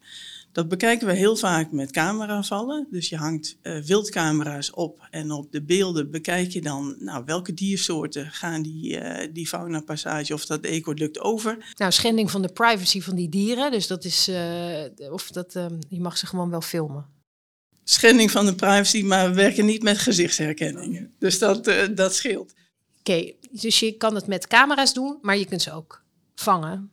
Dat 0.56 0.68
bekijken 0.68 1.08
we 1.08 1.14
heel 1.14 1.36
vaak 1.36 1.72
met 1.72 1.92
cameravallen. 1.92 2.88
Dus 2.90 3.10
je 3.10 3.18
hangt 3.18 3.58
uh, 3.64 3.82
wildcamera's 3.82 4.72
op 4.74 5.08
en 5.12 5.32
op 5.32 5.52
de 5.52 5.62
beelden 5.62 6.12
bekijk 6.12 6.52
je 6.52 6.62
dan 6.62 6.96
nou, 7.00 7.24
welke 7.26 7.54
diersoorten 7.54 8.32
gaan 8.32 8.62
die, 8.62 9.02
uh, 9.02 9.34
die 9.34 9.48
faunapassage 9.48 10.34
of 10.34 10.46
dat 10.46 10.62
ecoduct 10.62 11.20
over. 11.20 11.74
Nou, 11.76 11.92
schending 11.92 12.32
van 12.32 12.42
de 12.42 12.48
privacy 12.48 13.02
van 13.02 13.16
die 13.16 13.30
dieren, 13.30 13.72
dus 13.72 13.88
dat 13.88 14.04
is, 14.06 14.30
uh, 14.30 15.12
of 15.12 15.28
dat, 15.28 15.54
je 15.90 16.00
mag 16.00 16.18
ze 16.18 16.26
gewoon 16.26 16.50
wel 16.50 16.62
filmen. 16.62 17.06
Schending 17.84 18.32
van 18.32 18.46
de 18.46 18.56
privacy, 18.56 19.04
maar 19.04 19.30
we 19.30 19.36
werken 19.36 19.66
niet 19.66 19.84
met 19.84 19.98
gezichtsherkenning. 19.98 21.10
Dus 21.20 21.40
dat, 21.40 21.72
dat 21.96 22.16
scheelt. 22.16 22.54
Oké, 23.00 23.12
okay, 23.12 23.36
dus 23.52 23.80
je 23.80 23.92
kan 23.92 24.16
het 24.16 24.28
met 24.28 24.48
camera's 24.48 24.94
doen, 24.94 25.18
maar 25.22 25.38
je 25.38 25.46
kunt 25.46 25.62
ze 25.62 25.72
ook 25.72 26.04
vangen. 26.36 26.92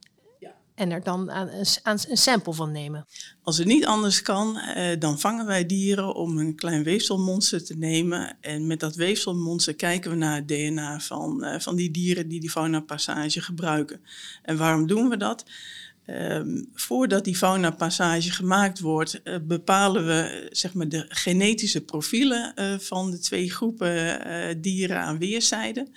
En 0.82 0.90
er 0.90 1.02
dan 1.02 1.30
aan, 1.30 1.48
een 1.82 2.16
sample 2.16 2.52
van 2.52 2.72
nemen. 2.72 3.06
Als 3.42 3.58
het 3.58 3.66
niet 3.66 3.86
anders 3.86 4.22
kan, 4.22 4.56
eh, 4.56 5.00
dan 5.00 5.20
vangen 5.20 5.46
wij 5.46 5.66
dieren 5.66 6.14
om 6.14 6.38
een 6.38 6.54
klein 6.54 6.82
weefselmonster 6.82 7.64
te 7.64 7.76
nemen. 7.76 8.36
En 8.40 8.66
met 8.66 8.80
dat 8.80 8.94
weefselmonster 8.94 9.74
kijken 9.74 10.10
we 10.10 10.16
naar 10.16 10.34
het 10.34 10.48
DNA 10.48 11.00
van, 11.00 11.44
uh, 11.44 11.58
van 11.58 11.76
die 11.76 11.90
dieren 11.90 12.28
die 12.28 12.40
die 12.40 12.50
faunapassage 12.50 13.40
gebruiken. 13.40 14.00
En 14.42 14.56
waarom 14.56 14.86
doen 14.86 15.08
we 15.08 15.16
dat? 15.16 15.44
Um, 16.06 16.68
voordat 16.74 17.24
die 17.24 17.36
fauna-passage 17.36 18.30
gemaakt 18.30 18.80
wordt, 18.80 19.20
uh, 19.24 19.36
bepalen 19.42 20.06
we 20.06 20.48
zeg 20.50 20.74
maar, 20.74 20.88
de 20.88 21.04
genetische 21.08 21.80
profielen 21.80 22.52
uh, 22.56 22.78
van 22.78 23.10
de 23.10 23.18
twee 23.18 23.50
groepen 23.50 24.26
uh, 24.26 24.54
dieren 24.58 25.00
aan 25.00 25.18
weerszijden. 25.18 25.88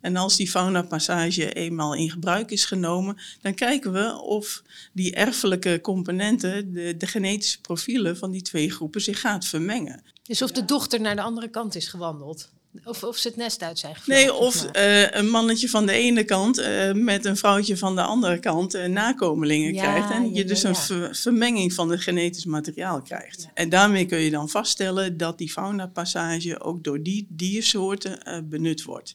En 0.00 0.16
als 0.16 0.36
die 0.36 0.50
fauna-passage 0.50 1.52
eenmaal 1.52 1.94
in 1.94 2.10
gebruik 2.10 2.50
is 2.50 2.64
genomen, 2.64 3.16
dan 3.40 3.54
kijken 3.54 3.92
we 3.92 4.20
of 4.20 4.62
die 4.92 5.14
erfelijke 5.14 5.80
componenten, 5.82 6.72
de, 6.72 6.96
de 6.96 7.06
genetische 7.06 7.60
profielen 7.60 8.16
van 8.16 8.30
die 8.30 8.42
twee 8.42 8.70
groepen, 8.70 9.00
zich 9.00 9.20
gaat 9.20 9.46
vermengen. 9.46 10.02
Dus 10.22 10.42
of 10.42 10.52
de 10.52 10.64
dochter 10.64 11.00
naar 11.00 11.16
de 11.16 11.22
andere 11.22 11.48
kant 11.48 11.74
is 11.74 11.88
gewandeld? 11.88 12.50
Of, 12.84 13.02
of 13.02 13.16
ze 13.16 13.28
het 13.28 13.36
nest 13.36 13.62
uit 13.62 13.78
zijn 13.78 13.94
gevlogen. 13.94 14.24
Nee, 14.24 14.34
of 14.34 14.66
uh, 14.76 15.10
een 15.10 15.28
mannetje 15.28 15.68
van 15.68 15.86
de 15.86 15.92
ene 15.92 16.24
kant 16.24 16.58
uh, 16.58 16.92
met 16.92 17.24
een 17.24 17.36
vrouwtje 17.36 17.76
van 17.76 17.94
de 17.94 18.02
andere 18.02 18.38
kant 18.38 18.74
uh, 18.74 18.84
nakomelingen 18.84 19.74
ja, 19.74 19.82
krijgt. 19.82 20.10
En 20.10 20.34
je 20.34 20.40
ja, 20.40 20.46
dus 20.46 20.62
een 20.62 20.76
ver, 20.76 21.16
vermenging 21.16 21.72
van 21.72 21.90
het 21.90 22.00
genetisch 22.00 22.44
materiaal 22.44 23.02
krijgt. 23.02 23.48
En 23.54 23.68
daarmee 23.68 24.06
kun 24.06 24.18
je 24.18 24.30
dan 24.30 24.48
vaststellen 24.48 25.16
dat 25.16 25.38
die 25.38 25.50
faunapassage 25.50 26.60
ook 26.60 26.84
door 26.84 27.02
die 27.02 27.26
diersoorten 27.30 28.46
benut 28.48 28.82
wordt. 28.82 29.12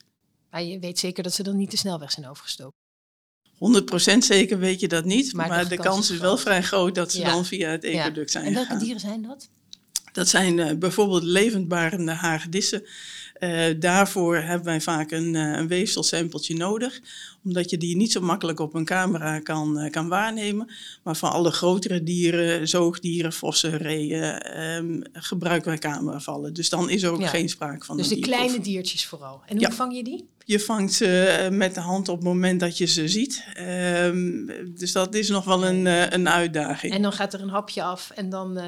Maar 0.50 0.64
je 0.64 0.80
weet 0.80 1.00
zeker 1.00 1.24
dat 1.24 1.34
ze 1.34 1.44
dan 1.44 1.58
niet 1.58 1.72
de 1.72 1.78
snelweg 1.78 2.12
zijn 2.12 2.28
overgestoken? 2.28 2.82
100% 3.54 4.18
zeker 4.18 4.60
weet 4.60 4.80
je 4.80 4.88
dat 4.88 5.06
niet, 5.06 5.34
maar, 5.34 5.48
maar 5.48 5.68
de, 5.68 5.78
kans 5.78 6.10
is 6.10 6.18
wel 6.18 6.38
vrij 6.38 6.64
groot 6.64 6.96
dat 6.96 7.12
ze 7.12 7.24
dan 7.24 7.46
via 7.46 7.70
het 7.70 7.84
ecoduct 7.84 8.32
zijn 8.32 8.46
En 8.46 8.54
welke 8.54 8.68
gegaan. 8.68 8.84
dieren 8.84 9.02
zijn 9.02 9.22
dat? 9.22 9.50
Dat 10.12 10.28
zijn 10.28 10.80
bijvoorbeeld 10.80 11.24
levendbarende 11.24 12.12
hagedissen. 12.12 12.86
Uh, 13.44 13.66
daarvoor 13.80 14.38
hebben 14.38 14.66
wij 14.66 14.82
vaak 14.82 15.12
een, 15.12 15.34
uh, 15.34 15.58
een 15.58 15.68
weefselsampletje 15.68 16.56
nodig, 16.56 17.00
omdat 17.44 17.70
je 17.70 17.78
die 17.78 17.96
niet 17.96 18.12
zo 18.12 18.22
makkelijk 18.22 18.60
op 18.60 18.74
een 18.74 18.86
camera 18.86 19.40
kan, 19.40 19.80
uh, 19.80 19.92
kan 19.92 20.08
waarnemen. 20.08 20.72
Maar 21.04 21.16
van 21.16 21.32
alle 21.32 21.52
grotere 21.52 22.04
dieren, 22.04 22.68
zoogdieren, 22.68 23.34
vossen, 23.34 23.78
reeën, 23.78 24.60
um, 24.62 25.02
gebruiken 25.12 25.70
wij 25.70 25.78
cameravallen. 25.78 26.54
Dus 26.54 26.70
dan 26.70 26.90
is 26.90 27.04
er 27.04 27.12
ook 27.12 27.22
ja. 27.22 27.28
geen 27.28 27.50
sprake 27.50 27.86
van 27.86 27.98
Dus 27.98 28.08
de 28.08 28.20
kleine 28.20 28.60
diertjes 28.60 29.06
vooral. 29.06 29.42
En 29.46 29.58
hoe 29.58 29.66
ja. 29.66 29.72
vang 29.72 29.96
je 29.96 30.04
die? 30.04 30.28
Je 30.46 30.60
vangt 30.60 30.94
ze 30.94 31.48
met 31.52 31.74
de 31.74 31.82
hand 31.82 32.10
op 32.10 32.16
het 32.16 32.26
moment 32.26 32.60
dat 32.60 32.78
je 32.78 32.86
ze 32.86 33.08
ziet. 33.08 33.46
Um, 34.04 34.52
dus 34.78 34.92
dat 34.92 35.16
is 35.16 35.30
nog 35.30 35.46
wel 35.46 35.66
een, 35.66 35.86
een 36.14 36.30
uitdaging. 36.30 36.94
En 36.94 37.02
dan 37.02 37.12
gaat 37.12 37.34
er 37.34 37.42
een 37.42 37.50
hapje 37.50 37.84
af 37.84 38.10
en 38.10 38.30
dan 38.30 38.60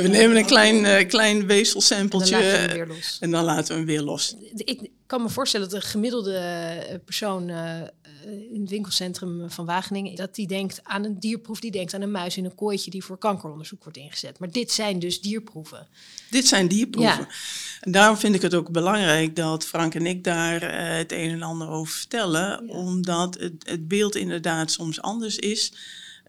we 0.00 0.08
nemen 0.08 0.36
een 0.36 0.46
klein, 0.46 0.84
uh, 0.84 1.08
klein 1.08 1.46
weefselsampletje 1.46 2.36
en 2.36 2.88
dan, 2.88 2.96
en 3.20 3.30
dan 3.30 3.44
laten 3.44 3.68
we 3.68 3.74
hem 3.74 3.84
weer 3.84 4.02
los. 4.02 4.36
Ik 4.54 4.90
kan 5.06 5.22
me 5.22 5.28
voorstellen 5.28 5.68
dat 5.68 5.82
een 5.82 5.88
gemiddelde 5.88 7.00
persoon 7.04 7.48
uh, 7.48 7.80
in 8.52 8.60
het 8.60 8.70
winkelcentrum 8.70 9.50
van 9.50 9.66
Wageningen, 9.66 10.16
dat 10.16 10.34
die 10.34 10.46
denkt 10.46 10.80
aan 10.82 11.04
een 11.04 11.20
dierproef, 11.20 11.60
die 11.60 11.70
denkt 11.70 11.94
aan 11.94 12.02
een 12.02 12.10
muis 12.10 12.36
in 12.36 12.44
een 12.44 12.54
kooitje 12.54 12.90
die 12.90 13.04
voor 13.04 13.18
kankeronderzoek 13.18 13.82
wordt 13.82 13.98
ingezet. 13.98 14.38
Maar 14.38 14.50
dit 14.50 14.72
zijn 14.72 14.98
dus 14.98 15.20
dierproeven. 15.20 15.88
Dit 16.30 16.46
zijn 16.46 16.68
dierproeven. 16.68 17.18
Ja. 17.18 17.28
En 17.80 17.92
daarom 17.92 18.16
vind 18.16 18.34
ik 18.34 18.42
het 18.42 18.54
ook 18.54 18.70
belangrijk 18.70 19.36
dat 19.36 19.64
Frank 19.64 19.94
en 19.94 20.06
ik 20.06 20.24
daar 20.24 20.62
uh, 20.62 20.96
het 20.96 21.12
een 21.12 21.30
en 21.30 21.42
ander 21.42 21.68
over 21.68 21.94
vertellen, 21.94 22.66
ja. 22.66 22.72
omdat 22.74 23.38
het, 23.38 23.52
het 23.58 23.88
beeld 23.88 24.16
inderdaad 24.16 24.70
soms 24.70 25.00
anders 25.00 25.36
is. 25.36 25.72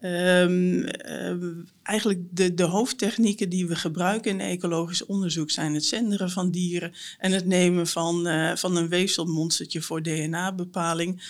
Um, 0.00 0.88
um, 1.08 1.64
eigenlijk 1.82 2.20
de, 2.30 2.54
de 2.54 2.62
hoofdtechnieken 2.62 3.48
die 3.48 3.66
we 3.66 3.76
gebruiken 3.76 4.30
in 4.30 4.40
ecologisch 4.40 5.06
onderzoek 5.06 5.50
zijn 5.50 5.74
het 5.74 5.84
zenderen 5.84 6.30
van 6.30 6.50
dieren 6.50 6.92
en 7.18 7.32
het 7.32 7.46
nemen 7.46 7.86
van, 7.86 8.26
uh, 8.26 8.56
van 8.56 8.76
een 8.76 8.88
weefselmonstertje 8.88 9.82
voor 9.82 10.02
DNA-bepaling. 10.02 11.22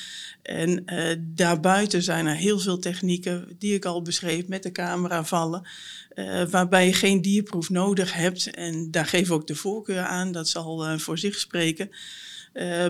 En 0.43 0.83
uh, 0.87 1.17
daarbuiten 1.21 2.03
zijn 2.03 2.27
er 2.27 2.35
heel 2.35 2.59
veel 2.59 2.79
technieken 2.79 3.57
die 3.59 3.75
ik 3.75 3.85
al 3.85 4.03
beschreef 4.03 4.47
met 4.47 4.63
de 4.63 4.73
camera 4.73 5.25
vallen, 5.25 5.69
waarbij 6.51 6.87
je 6.87 6.93
geen 6.93 7.23
dierproef 7.23 7.71
nodig 7.71 8.13
hebt. 8.13 8.51
En 8.51 8.91
daar 8.91 9.07
geef 9.07 9.27
ik 9.27 9.33
ook 9.33 9.47
de 9.47 9.55
voorkeur 9.55 10.03
aan, 10.03 10.33
dat 10.33 10.49
zal 10.49 10.99
voor 10.99 11.19
zich 11.19 11.39
spreken. 11.39 11.91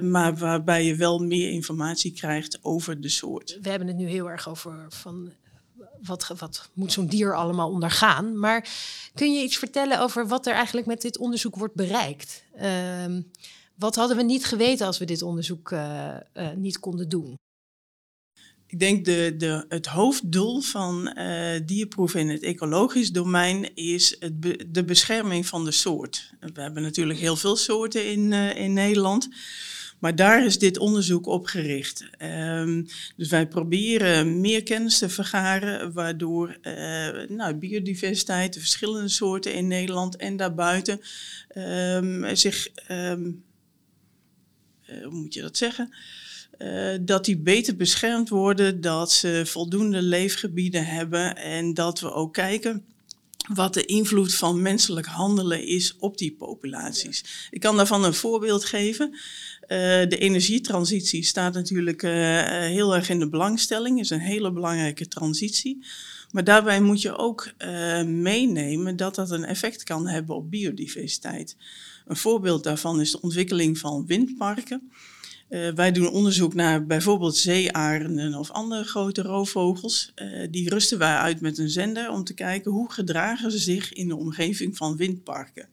Maar 0.02 0.36
waarbij 0.36 0.84
je 0.84 0.94
wel 0.94 1.18
meer 1.18 1.50
informatie 1.50 2.12
krijgt 2.12 2.58
over 2.62 3.00
de 3.00 3.08
soort. 3.08 3.58
We 3.62 3.68
hebben 3.68 3.88
het 3.88 3.96
nu 3.96 4.08
heel 4.08 4.30
erg 4.30 4.48
over 4.48 4.86
van 4.88 5.32
wat, 6.06 6.32
wat 6.38 6.70
moet 6.72 6.92
zo'n 6.92 7.06
dier 7.06 7.36
allemaal 7.36 7.70
ondergaan? 7.70 8.38
Maar 8.38 8.68
kun 9.14 9.32
je 9.32 9.42
iets 9.42 9.56
vertellen 9.56 10.00
over 10.00 10.28
wat 10.28 10.46
er 10.46 10.54
eigenlijk 10.54 10.86
met 10.86 11.00
dit 11.00 11.18
onderzoek 11.18 11.56
wordt 11.56 11.74
bereikt? 11.74 12.44
Uh, 12.62 13.16
wat 13.74 13.94
hadden 13.94 14.16
we 14.16 14.22
niet 14.22 14.44
geweten 14.44 14.86
als 14.86 14.98
we 14.98 15.04
dit 15.04 15.22
onderzoek 15.22 15.70
uh, 15.70 16.14
uh, 16.34 16.50
niet 16.56 16.78
konden 16.78 17.08
doen? 17.08 17.38
Ik 18.66 18.78
denk 18.78 19.04
de, 19.04 19.34
de, 19.36 19.64
het 19.68 19.86
hoofddoel 19.86 20.60
van 20.60 21.14
uh, 21.18 21.60
dierproeven 21.64 22.20
in 22.20 22.28
het 22.28 22.42
ecologisch 22.42 23.12
domein 23.12 23.74
is 23.74 24.16
het 24.18 24.42
de 24.68 24.84
bescherming 24.84 25.46
van 25.46 25.64
de 25.64 25.70
soort. 25.70 26.30
We 26.40 26.60
hebben 26.60 26.82
natuurlijk 26.82 27.18
heel 27.18 27.36
veel 27.36 27.56
soorten 27.56 28.10
in, 28.10 28.32
in 28.32 28.72
Nederland. 28.72 29.28
Maar 30.04 30.16
daar 30.16 30.44
is 30.44 30.58
dit 30.58 30.78
onderzoek 30.78 31.26
op 31.26 31.46
gericht. 31.46 32.04
Um, 32.22 32.86
dus 33.16 33.28
wij 33.28 33.48
proberen 33.48 34.40
meer 34.40 34.62
kennis 34.62 34.98
te 34.98 35.08
vergaren, 35.08 35.92
waardoor 35.92 36.58
uh, 36.62 37.28
nou, 37.28 37.54
biodiversiteit, 37.54 38.54
de 38.54 38.60
verschillende 38.60 39.08
soorten 39.08 39.54
in 39.54 39.66
Nederland 39.66 40.16
en 40.16 40.36
daarbuiten 40.36 41.00
um, 41.56 42.36
zich, 42.36 42.68
um, 42.90 43.44
uh, 44.90 45.04
hoe 45.04 45.14
moet 45.14 45.34
je 45.34 45.40
dat 45.40 45.56
zeggen? 45.56 45.94
Uh, 46.58 46.98
dat 47.00 47.24
die 47.24 47.38
beter 47.38 47.76
beschermd 47.76 48.28
worden, 48.28 48.80
dat 48.80 49.12
ze 49.12 49.42
voldoende 49.46 50.02
leefgebieden 50.02 50.86
hebben 50.86 51.36
en 51.36 51.74
dat 51.74 52.00
we 52.00 52.12
ook 52.12 52.32
kijken 52.32 52.84
wat 53.52 53.74
de 53.74 53.84
invloed 53.84 54.34
van 54.34 54.62
menselijk 54.62 55.06
handelen 55.06 55.66
is 55.66 55.96
op 55.98 56.18
die 56.18 56.32
populaties. 56.32 57.48
Ik 57.50 57.60
kan 57.60 57.76
daarvan 57.76 58.04
een 58.04 58.14
voorbeeld 58.14 58.64
geven. 58.64 59.18
Uh, 59.74 59.80
de 59.80 60.18
energietransitie 60.18 61.24
staat 61.24 61.54
natuurlijk 61.54 62.02
uh, 62.02 62.12
heel 62.48 62.94
erg 62.94 63.08
in 63.08 63.18
de 63.18 63.28
belangstelling, 63.28 64.00
is 64.00 64.10
een 64.10 64.18
hele 64.20 64.52
belangrijke 64.52 65.08
transitie. 65.08 65.84
Maar 66.30 66.44
daarbij 66.44 66.80
moet 66.80 67.02
je 67.02 67.16
ook 67.16 67.52
meenemen 68.06 68.96
dat 68.96 69.14
dat 69.14 69.30
een 69.30 69.44
effect 69.44 69.82
kan 69.82 70.06
hebben 70.06 70.36
op 70.36 70.50
biodiversiteit. 70.50 71.56
Een 72.06 72.16
voorbeeld 72.16 72.64
daarvan 72.64 73.00
is 73.00 73.10
de 73.10 73.20
ontwikkeling 73.20 73.78
van 73.78 74.06
windparken. 74.06 74.90
Wij 75.74 75.92
doen 75.92 76.10
onderzoek 76.10 76.54
naar 76.54 76.86
bijvoorbeeld 76.86 77.36
zeearenden 77.36 78.34
of 78.34 78.50
andere 78.50 78.84
grote 78.84 79.22
roofvogels. 79.22 80.14
Die 80.50 80.68
rusten 80.68 80.98
wij 80.98 81.16
uit 81.16 81.40
met 81.40 81.58
een 81.58 81.70
zender 81.70 82.10
om 82.10 82.24
te 82.24 82.34
kijken 82.34 82.70
hoe 82.70 82.92
gedragen 82.92 83.50
ze 83.50 83.58
zich 83.58 83.92
in 83.92 84.08
de 84.08 84.16
omgeving 84.16 84.76
van 84.76 84.96
windparken. 84.96 85.68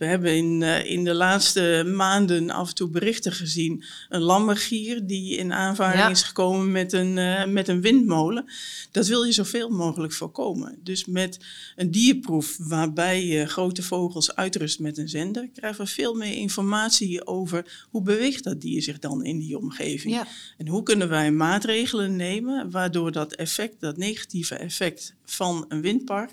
We 0.00 0.06
hebben 0.06 0.36
in, 0.36 0.60
uh, 0.60 0.90
in 0.90 1.04
de 1.04 1.14
laatste 1.14 1.92
maanden 1.96 2.50
af 2.50 2.68
en 2.68 2.74
toe 2.74 2.88
berichten 2.88 3.32
gezien. 3.32 3.84
Een 4.08 4.20
lammergier 4.20 5.06
die 5.06 5.36
in 5.36 5.52
aanvaring 5.52 6.02
ja. 6.02 6.08
is 6.08 6.22
gekomen 6.22 6.72
met 6.72 6.92
een, 6.92 7.16
uh, 7.16 7.46
met 7.46 7.68
een 7.68 7.80
windmolen. 7.80 8.44
Dat 8.90 9.06
wil 9.06 9.22
je 9.22 9.32
zoveel 9.32 9.68
mogelijk 9.68 10.12
voorkomen. 10.12 10.78
Dus 10.82 11.04
met 11.04 11.38
een 11.76 11.90
dierproef 11.90 12.56
waarbij 12.58 13.26
je 13.26 13.46
grote 13.46 13.82
vogels 13.82 14.34
uitrust 14.34 14.78
met 14.78 14.98
een 14.98 15.08
zender... 15.08 15.48
krijgen 15.54 15.84
we 15.84 15.90
veel 15.90 16.14
meer 16.14 16.34
informatie 16.34 17.26
over 17.26 17.86
hoe 17.90 18.02
beweegt 18.02 18.44
dat 18.44 18.60
dier 18.60 18.82
zich 18.82 18.98
dan 18.98 19.24
in 19.24 19.38
die 19.38 19.58
omgeving. 19.58 20.14
Ja. 20.14 20.26
En 20.56 20.68
hoe 20.68 20.82
kunnen 20.82 21.08
wij 21.08 21.30
maatregelen 21.30 22.16
nemen 22.16 22.70
waardoor 22.70 23.12
dat 23.12 23.34
effect, 23.34 23.80
dat 23.80 23.96
negatieve 23.96 24.54
effect 24.54 25.14
van 25.24 25.64
een 25.68 25.80
windpark 25.80 26.32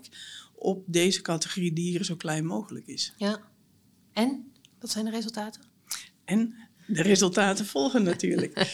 op 0.56 0.84
deze 0.86 1.22
categorie 1.22 1.74
dieren 1.74 2.06
zo 2.06 2.16
klein 2.16 2.46
mogelijk 2.46 2.88
is. 2.88 3.14
Ja. 3.18 3.56
En? 4.18 4.52
Wat 4.80 4.90
zijn 4.90 5.06
de 5.06 5.12
resultaten? 5.12 5.62
En 6.26 6.56
de 6.88 7.02
resultaten 7.02 7.66
volgen 7.66 8.04
natuurlijk. 8.04 8.54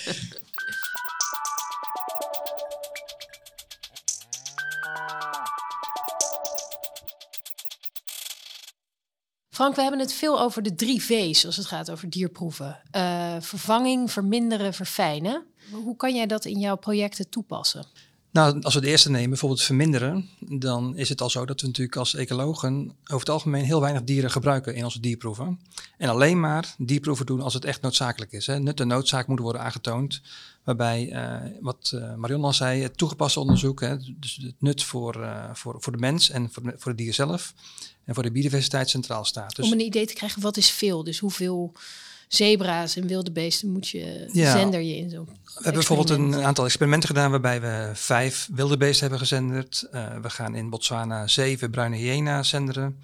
Frank, 9.50 9.76
we 9.76 9.82
hebben 9.82 10.00
het 10.00 10.14
veel 10.14 10.42
over 10.42 10.64
de 10.64 10.76
drie 10.76 11.04
V's 11.04 11.46
als 11.46 11.58
het 11.58 11.66
gaat 11.66 11.92
over 11.92 12.10
dierproeven. 12.10 12.82
Uh, 12.96 13.36
vervanging, 13.40 14.12
verminderen, 14.12 14.74
verfijnen. 14.74 15.46
Hoe 15.72 15.96
kan 15.96 16.16
jij 16.16 16.26
dat 16.26 16.46
in 16.46 16.60
jouw 16.60 16.76
projecten 16.76 17.30
toepassen? 17.30 17.86
Nou, 18.34 18.62
als 18.62 18.74
we 18.74 18.82
de 18.82 18.88
eerste 18.88 19.10
nemen, 19.10 19.30
bijvoorbeeld 19.30 19.62
verminderen, 19.62 20.30
dan 20.40 20.98
is 20.98 21.10
het 21.10 21.22
al 21.22 21.30
zo 21.30 21.46
dat 21.46 21.62
we 21.62 21.68
natuurlijk 21.68 21.98
als 21.98 22.16
ecologen 22.16 22.92
over 23.04 23.20
het 23.20 23.30
algemeen 23.30 23.64
heel 23.64 23.82
weinig 23.82 24.04
dieren 24.04 24.32
gebruiken 24.32 24.76
in 24.76 24.84
onze 24.84 25.00
dierproeven. 25.00 25.60
En 25.98 26.10
alleen 26.10 26.40
maar 26.40 26.76
dierproeven 26.78 27.26
doen 27.26 27.42
als 27.42 27.54
het 27.54 27.66
echt 27.66 27.82
noodzakelijk 27.82 28.32
is. 28.32 28.48
Hè. 28.48 28.60
Nut 28.60 28.80
en 28.80 28.88
noodzaak 28.88 29.28
moeten 29.28 29.46
worden 29.46 29.64
aangetoond. 29.64 30.22
Waarbij, 30.64 31.12
uh, 31.12 31.52
wat 31.62 31.92
uh, 31.96 32.16
Marion 32.16 32.44
al 32.44 32.54
zei, 32.54 32.82
het 32.82 32.98
toegepaste 32.98 33.40
onderzoek, 33.40 33.82
hè, 33.82 33.98
dus 34.20 34.40
het 34.42 34.56
nut 34.58 34.84
voor, 34.84 35.18
uh, 35.18 35.50
voor, 35.54 35.76
voor 35.80 35.92
de 35.92 36.00
mens 36.00 36.30
en 36.30 36.50
voor, 36.52 36.64
voor 36.78 36.92
het 36.92 36.98
dier 36.98 37.14
zelf 37.14 37.54
en 38.06 38.14
voor 38.14 38.24
de 38.24 38.32
biodiversiteit 38.32 38.90
centraal 38.90 39.26
staat. 39.26 39.56
Dus 39.56 39.66
Om 39.66 39.72
een 39.72 39.80
idee 39.80 40.06
te 40.06 40.14
krijgen, 40.14 40.42
wat 40.42 40.58
is 40.58 40.70
veel? 40.70 41.04
Dus 41.04 41.20
hoeveel 41.20 41.74
zebra's 42.36 42.96
en 42.96 43.08
wilde 43.08 43.32
beesten 43.32 43.72
moet 43.72 43.88
je 43.88 44.30
ja. 44.32 44.58
zender 44.58 44.82
je 44.82 44.96
in 44.96 45.10
zo. 45.10 45.24
We 45.24 45.52
hebben 45.54 45.74
bijvoorbeeld 45.74 46.10
een 46.10 46.36
aantal 46.36 46.66
experimenten 46.66 47.10
gedaan 47.10 47.32
waarbij 47.32 47.62
we 47.62 47.92
vijf 47.94 48.50
wilde 48.54 48.78
beesten 48.78 49.02
hebben 49.02 49.20
gezenderd. 49.20 49.88
Uh, 49.92 50.06
we 50.22 50.30
gaan 50.30 50.56
in 50.56 50.70
Botswana 50.70 51.28
zeven 51.28 51.72
bruine 51.72 51.96
hyena 51.96 52.44
zenderen. 52.44 53.00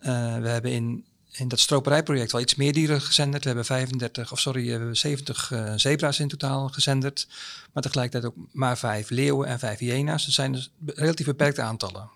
Uh, 0.00 0.06
we 0.38 0.48
hebben 0.48 0.70
in, 0.70 1.04
in 1.30 1.48
dat 1.48 1.58
stroperijproject 1.58 2.34
al 2.34 2.40
iets 2.40 2.54
meer 2.54 2.72
dieren 2.72 3.00
gezenderd. 3.00 3.42
We 3.42 3.48
hebben 3.48 3.66
35, 3.66 4.32
of 4.32 4.40
sorry, 4.40 4.64
we 4.64 4.70
hebben 4.70 4.96
70 4.96 5.50
uh, 5.50 5.72
zebra's 5.76 6.18
in 6.18 6.28
totaal 6.28 6.68
gezenderd. 6.68 7.26
Maar 7.72 7.82
tegelijkertijd 7.82 8.32
ook 8.32 8.46
maar 8.52 8.78
vijf 8.78 9.10
leeuwen 9.10 9.48
en 9.48 9.58
vijf 9.58 9.78
hyena's. 9.78 10.24
Dat 10.24 10.34
zijn 10.34 10.52
dus 10.52 10.70
relatief 10.86 11.26
beperkte 11.26 11.62
aantallen. 11.62 12.10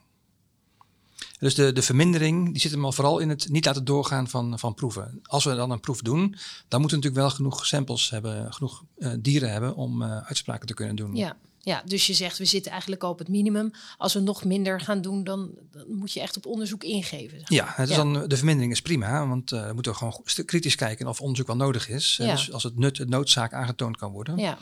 Dus 1.38 1.54
de, 1.54 1.72
de 1.72 1.82
vermindering 1.82 2.52
die 2.52 2.60
zit 2.60 2.70
hem 2.70 2.84
al 2.84 2.92
vooral 2.92 3.18
in 3.18 3.28
het 3.28 3.48
niet 3.50 3.64
laten 3.64 3.84
doorgaan 3.84 4.28
van, 4.28 4.58
van 4.58 4.74
proeven. 4.74 5.20
Als 5.22 5.44
we 5.44 5.54
dan 5.54 5.70
een 5.70 5.80
proef 5.80 6.00
doen, 6.00 6.20
dan 6.68 6.80
moeten 6.80 6.98
we 6.98 7.04
natuurlijk 7.04 7.14
wel 7.14 7.30
genoeg 7.30 7.66
samples 7.66 8.10
hebben, 8.10 8.52
genoeg 8.52 8.84
uh, 8.98 9.12
dieren 9.18 9.52
hebben 9.52 9.74
om 9.76 10.02
uh, 10.02 10.16
uitspraken 10.16 10.66
te 10.66 10.74
kunnen 10.74 10.96
doen. 10.96 11.16
Ja. 11.16 11.36
Ja, 11.66 11.82
dus 11.84 12.06
je 12.06 12.14
zegt 12.14 12.38
we 12.38 12.44
zitten 12.44 12.72
eigenlijk 12.72 13.02
op 13.02 13.18
het 13.18 13.28
minimum. 13.28 13.70
Als 13.98 14.14
we 14.14 14.20
nog 14.20 14.44
minder 14.44 14.80
gaan 14.80 15.00
doen, 15.00 15.24
dan, 15.24 15.50
dan 15.70 15.84
moet 15.88 16.12
je 16.12 16.20
echt 16.20 16.36
op 16.36 16.46
onderzoek 16.46 16.84
ingeven. 16.84 17.38
Zeg. 17.38 17.48
Ja, 17.48 17.78
is 17.78 17.88
Dan, 17.88 18.28
de 18.28 18.36
vermindering 18.36 18.72
is 18.72 18.82
prima, 18.82 19.26
want 19.26 19.52
uh, 19.52 19.66
we 19.66 19.72
moeten 19.72 19.96
gewoon 19.96 20.22
kritisch 20.44 20.74
kijken 20.74 21.06
of 21.06 21.20
onderzoek 21.20 21.46
wel 21.46 21.56
nodig 21.56 21.88
is. 21.88 22.16
Ja. 22.18 22.32
Dus 22.32 22.52
als 22.52 22.62
het 22.62 22.78
nut, 22.78 22.98
het 22.98 23.08
noodzaak 23.08 23.52
aangetoond 23.52 23.96
kan 23.96 24.12
worden. 24.12 24.38
Ja. 24.38 24.58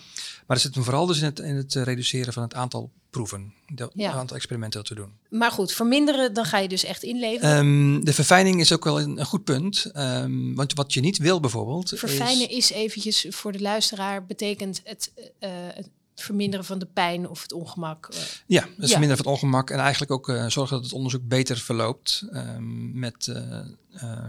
Maar 0.46 0.56
het 0.56 0.61
zit 0.61 0.75
hem 0.75 0.84
vooral 0.84 1.06
dus 1.06 1.18
in 1.18 1.25
het, 1.25 1.38
in 1.38 1.54
het 1.54 1.75
reduceren 1.75 2.32
van 2.32 2.42
het 2.42 2.54
aantal 2.54 2.90
proeven, 3.11 3.54
het 3.66 3.90
ja. 3.94 4.12
aantal 4.12 4.37
experimenten 4.37 4.80
dat 4.80 4.88
we 4.88 4.94
doen. 4.94 5.12
Maar 5.28 5.50
goed, 5.50 5.73
verminderen, 5.73 6.34
dan 6.34 6.44
ga 6.44 6.58
je 6.58 6.68
dus 6.68 6.84
echt 6.84 7.02
inleveren. 7.02 7.56
Um, 7.56 8.04
de 8.04 8.12
verfijning 8.12 8.61
is 8.61 8.73
ook 8.73 8.84
wel 8.84 9.00
een, 9.00 9.18
een 9.18 9.26
goed 9.26 9.44
punt. 9.44 9.90
Um, 9.96 10.54
want 10.54 10.75
wat 10.75 10.92
je 10.92 11.00
niet 11.00 11.18
wil 11.18 11.40
bijvoorbeeld. 11.40 11.92
Verfijnen 11.94 12.49
is, 12.49 12.56
is 12.56 12.70
eventjes 12.70 13.26
voor 13.28 13.52
de 13.52 13.61
luisteraar, 13.61 14.26
betekent 14.26 14.80
het, 14.84 15.12
uh, 15.16 15.50
het 15.50 15.88
verminderen 16.14 16.64
van 16.64 16.78
de 16.78 16.87
pijn 16.87 17.28
of 17.28 17.42
het 17.42 17.52
ongemak. 17.52 18.09
Uh, 18.11 18.18
ja, 18.47 18.61
het 18.61 18.71
ja. 18.76 18.87
verminderen 18.87 19.16
van 19.16 19.33
het 19.33 19.42
ongemak 19.42 19.71
en 19.71 19.78
eigenlijk 19.78 20.11
ook 20.11 20.28
uh, 20.28 20.47
zorgen 20.47 20.76
dat 20.76 20.85
het 20.85 20.94
onderzoek 20.94 21.28
beter 21.28 21.59
verloopt 21.59 22.25
um, 22.33 22.99
met 22.99 23.26
uh, 23.26 23.61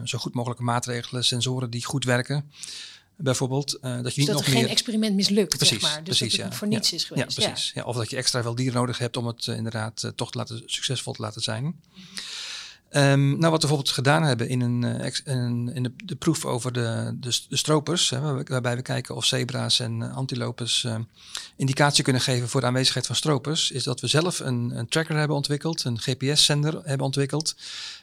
zo 0.03 0.17
goed 0.17 0.33
mogelijke 0.33 0.63
maatregelen, 0.63 1.25
sensoren 1.25 1.69
die 1.69 1.85
goed 1.85 2.03
werken. 2.03 2.51
Bijvoorbeeld, 3.17 3.77
dat 3.81 3.95
je 3.95 4.01
dus 4.01 4.15
niet 4.15 4.27
dat 4.27 4.35
nog 4.35 4.45
er 4.45 4.51
geen 4.51 4.61
meer... 4.61 4.69
experiment 4.69 5.15
mislukt, 5.15 5.57
precies, 5.57 5.81
zeg 5.81 5.81
maar. 5.81 6.03
Dus 6.03 6.17
precies, 6.17 6.37
dat 6.37 6.45
het 6.45 6.53
ja. 6.53 6.59
voor 6.59 6.67
niets 6.67 6.89
ja. 6.89 6.95
is 6.95 7.03
geweest. 7.03 7.37
Ja, 7.37 7.43
precies. 7.43 7.71
Ja. 7.75 7.83
Of 7.83 7.95
dat 7.95 8.09
je 8.09 8.15
extra 8.15 8.41
veel 8.41 8.55
dieren 8.55 8.75
nodig 8.75 8.97
hebt 8.97 9.17
om 9.17 9.27
het 9.27 9.47
inderdaad 9.47 10.11
toch 10.15 10.31
te 10.31 10.37
laten, 10.37 10.61
succesvol 10.65 11.13
te 11.13 11.21
laten 11.21 11.41
zijn. 11.41 11.75
Um, 12.97 13.29
nou, 13.29 13.39
wat 13.39 13.51
we 13.51 13.57
bijvoorbeeld 13.57 13.89
gedaan 13.89 14.23
hebben 14.23 14.49
in, 14.49 14.61
een, 14.61 14.83
in, 15.25 15.71
in 15.73 15.83
de, 15.83 15.91
de, 16.05 16.15
proef 16.15 16.45
over 16.45 16.71
de, 16.73 17.15
de, 17.19 17.39
de 17.49 17.57
stropers, 17.57 18.09
hè, 18.09 18.43
waarbij 18.43 18.75
we 18.75 18.81
kijken 18.81 19.15
of 19.15 19.25
zebra's 19.25 19.79
en 19.79 20.01
antilopes 20.01 20.83
uh, 20.83 20.95
indicatie 21.55 22.03
kunnen 22.03 22.21
geven 22.21 22.49
voor 22.49 22.61
de 22.61 22.67
aanwezigheid 22.67 23.05
van 23.05 23.15
stropers, 23.15 23.71
is 23.71 23.83
dat 23.83 24.01
we 24.01 24.07
zelf 24.07 24.39
een, 24.39 24.71
een 24.77 24.87
tracker 24.87 25.15
hebben 25.15 25.35
ontwikkeld, 25.35 25.83
een 25.83 25.99
GPS-zender 25.99 26.81
hebben 26.83 27.05
ontwikkeld, 27.05 27.55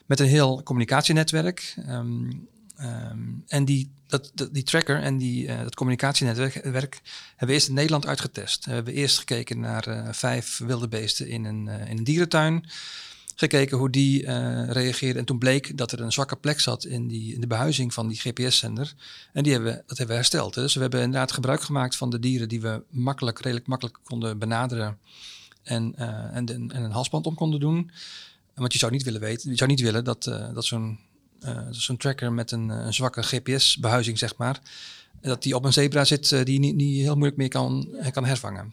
met 0.06 0.20
een 0.20 0.26
heel 0.26 0.62
communicatienetwerk. 0.62 1.74
Um, 1.88 2.48
en 3.46 3.64
die, 3.64 3.90
dat, 4.06 4.32
die 4.52 4.62
tracker 4.62 5.00
en 5.00 5.18
die, 5.18 5.46
uh, 5.46 5.58
dat 5.62 5.74
communicatienetwerk 5.74 6.54
hebben 6.54 7.46
we 7.46 7.52
eerst 7.52 7.68
in 7.68 7.74
Nederland 7.74 8.06
uitgetest. 8.06 8.64
We 8.64 8.72
hebben 8.72 8.94
eerst 8.94 9.18
gekeken 9.18 9.60
naar 9.60 10.14
vijf 10.14 10.58
wilde 10.58 10.88
beesten 10.88 11.28
in 11.28 11.44
een, 11.44 11.68
in 11.68 11.98
een 11.98 12.04
dierentuin 12.04 12.64
gekeken 13.34 13.78
hoe 13.78 13.90
die 13.90 14.22
uh, 14.22 14.70
reageerde. 14.70 15.18
En 15.18 15.24
toen 15.24 15.38
bleek 15.38 15.76
dat 15.76 15.92
er 15.92 16.00
een 16.00 16.12
zwakke 16.12 16.36
plek 16.36 16.60
zat 16.60 16.84
in, 16.84 17.08
die, 17.08 17.34
in 17.34 17.40
de 17.40 17.46
behuizing 17.46 17.94
van 17.94 18.08
die 18.08 18.20
GPS-zender. 18.20 18.94
En 19.32 19.42
die 19.42 19.52
hebben, 19.52 19.72
dat 19.72 19.98
hebben 19.98 20.06
we 20.06 20.14
hersteld. 20.14 20.54
Dus 20.54 20.74
we 20.74 20.80
hebben 20.80 21.00
inderdaad 21.00 21.32
gebruik 21.32 21.62
gemaakt 21.62 21.96
van 21.96 22.10
de 22.10 22.18
dieren 22.18 22.48
die 22.48 22.60
we 22.60 22.82
makkelijk, 22.88 23.40
redelijk 23.40 23.66
makkelijk 23.66 23.98
konden 24.02 24.38
benaderen. 24.38 24.98
En, 25.62 25.94
uh, 25.98 26.36
en, 26.36 26.46
en 26.46 26.82
een 26.82 26.90
halsband 26.90 27.26
om 27.26 27.34
konden 27.34 27.60
doen. 27.60 27.90
Want 28.54 28.72
je 28.72 28.78
zou 28.78 28.92
niet 28.92 29.02
willen 29.02 29.20
weten, 29.20 29.50
je 29.50 29.56
zou 29.56 29.70
niet 29.70 29.80
willen 29.80 30.04
dat, 30.04 30.26
uh, 30.26 30.54
dat 30.54 30.64
zo'n 30.64 30.98
zo'n 31.70 31.96
tracker 31.96 32.32
met 32.32 32.50
een, 32.50 32.68
een 32.68 32.94
zwakke 32.94 33.22
GPS-behuizing, 33.22 34.18
zeg 34.18 34.36
maar, 34.36 34.60
dat 35.20 35.42
die 35.42 35.54
op 35.54 35.64
een 35.64 35.72
zebra 35.72 36.04
zit 36.04 36.44
die 36.44 36.58
niet, 36.58 36.74
niet 36.74 37.00
heel 37.00 37.14
moeilijk 37.14 37.36
meer 37.36 37.48
kan, 37.48 37.88
kan 38.10 38.24
hervangen. 38.24 38.72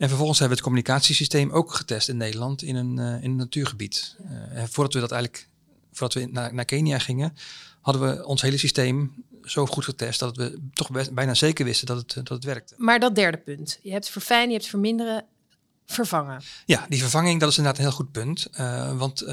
En 0.00 0.08
vervolgens 0.08 0.38
hebben 0.38 0.58
we 0.58 0.64
het 0.64 0.72
communicatiesysteem 0.72 1.50
ook 1.50 1.74
getest 1.74 2.08
in 2.08 2.16
Nederland 2.16 2.62
in 2.62 2.76
een, 2.76 2.96
uh, 2.96 3.22
in 3.22 3.30
een 3.30 3.36
natuurgebied. 3.36 4.16
Uh, 4.54 4.62
voordat 4.64 4.94
we 4.94 5.00
dat 5.00 5.10
eigenlijk, 5.10 5.48
voordat 5.92 6.22
we 6.22 6.30
naar, 6.30 6.54
naar 6.54 6.64
Kenia 6.64 6.98
gingen, 6.98 7.36
hadden 7.80 8.16
we 8.16 8.26
ons 8.26 8.42
hele 8.42 8.56
systeem 8.56 9.24
zo 9.44 9.66
goed 9.66 9.84
getest 9.84 10.20
dat 10.20 10.36
we 10.36 10.58
toch 10.72 11.12
bijna 11.12 11.34
zeker 11.34 11.64
wisten 11.64 11.86
dat 11.86 11.96
het, 11.96 12.14
dat 12.14 12.28
het 12.28 12.44
werkte. 12.44 12.74
Maar 12.76 13.00
dat 13.00 13.14
derde 13.14 13.38
punt, 13.38 13.78
je 13.82 13.90
hebt 13.90 14.08
verfijnen, 14.08 14.48
je 14.48 14.56
hebt 14.56 14.68
verminderen, 14.68 15.24
vervangen. 15.92 16.42
Ja, 16.66 16.86
die 16.88 17.00
vervanging, 17.00 17.40
dat 17.40 17.50
is 17.50 17.56
inderdaad 17.56 17.80
een 17.80 17.88
heel 17.88 17.96
goed 17.96 18.12
punt. 18.12 18.46
Uh, 18.60 18.98
want 18.98 19.22
uh, 19.22 19.28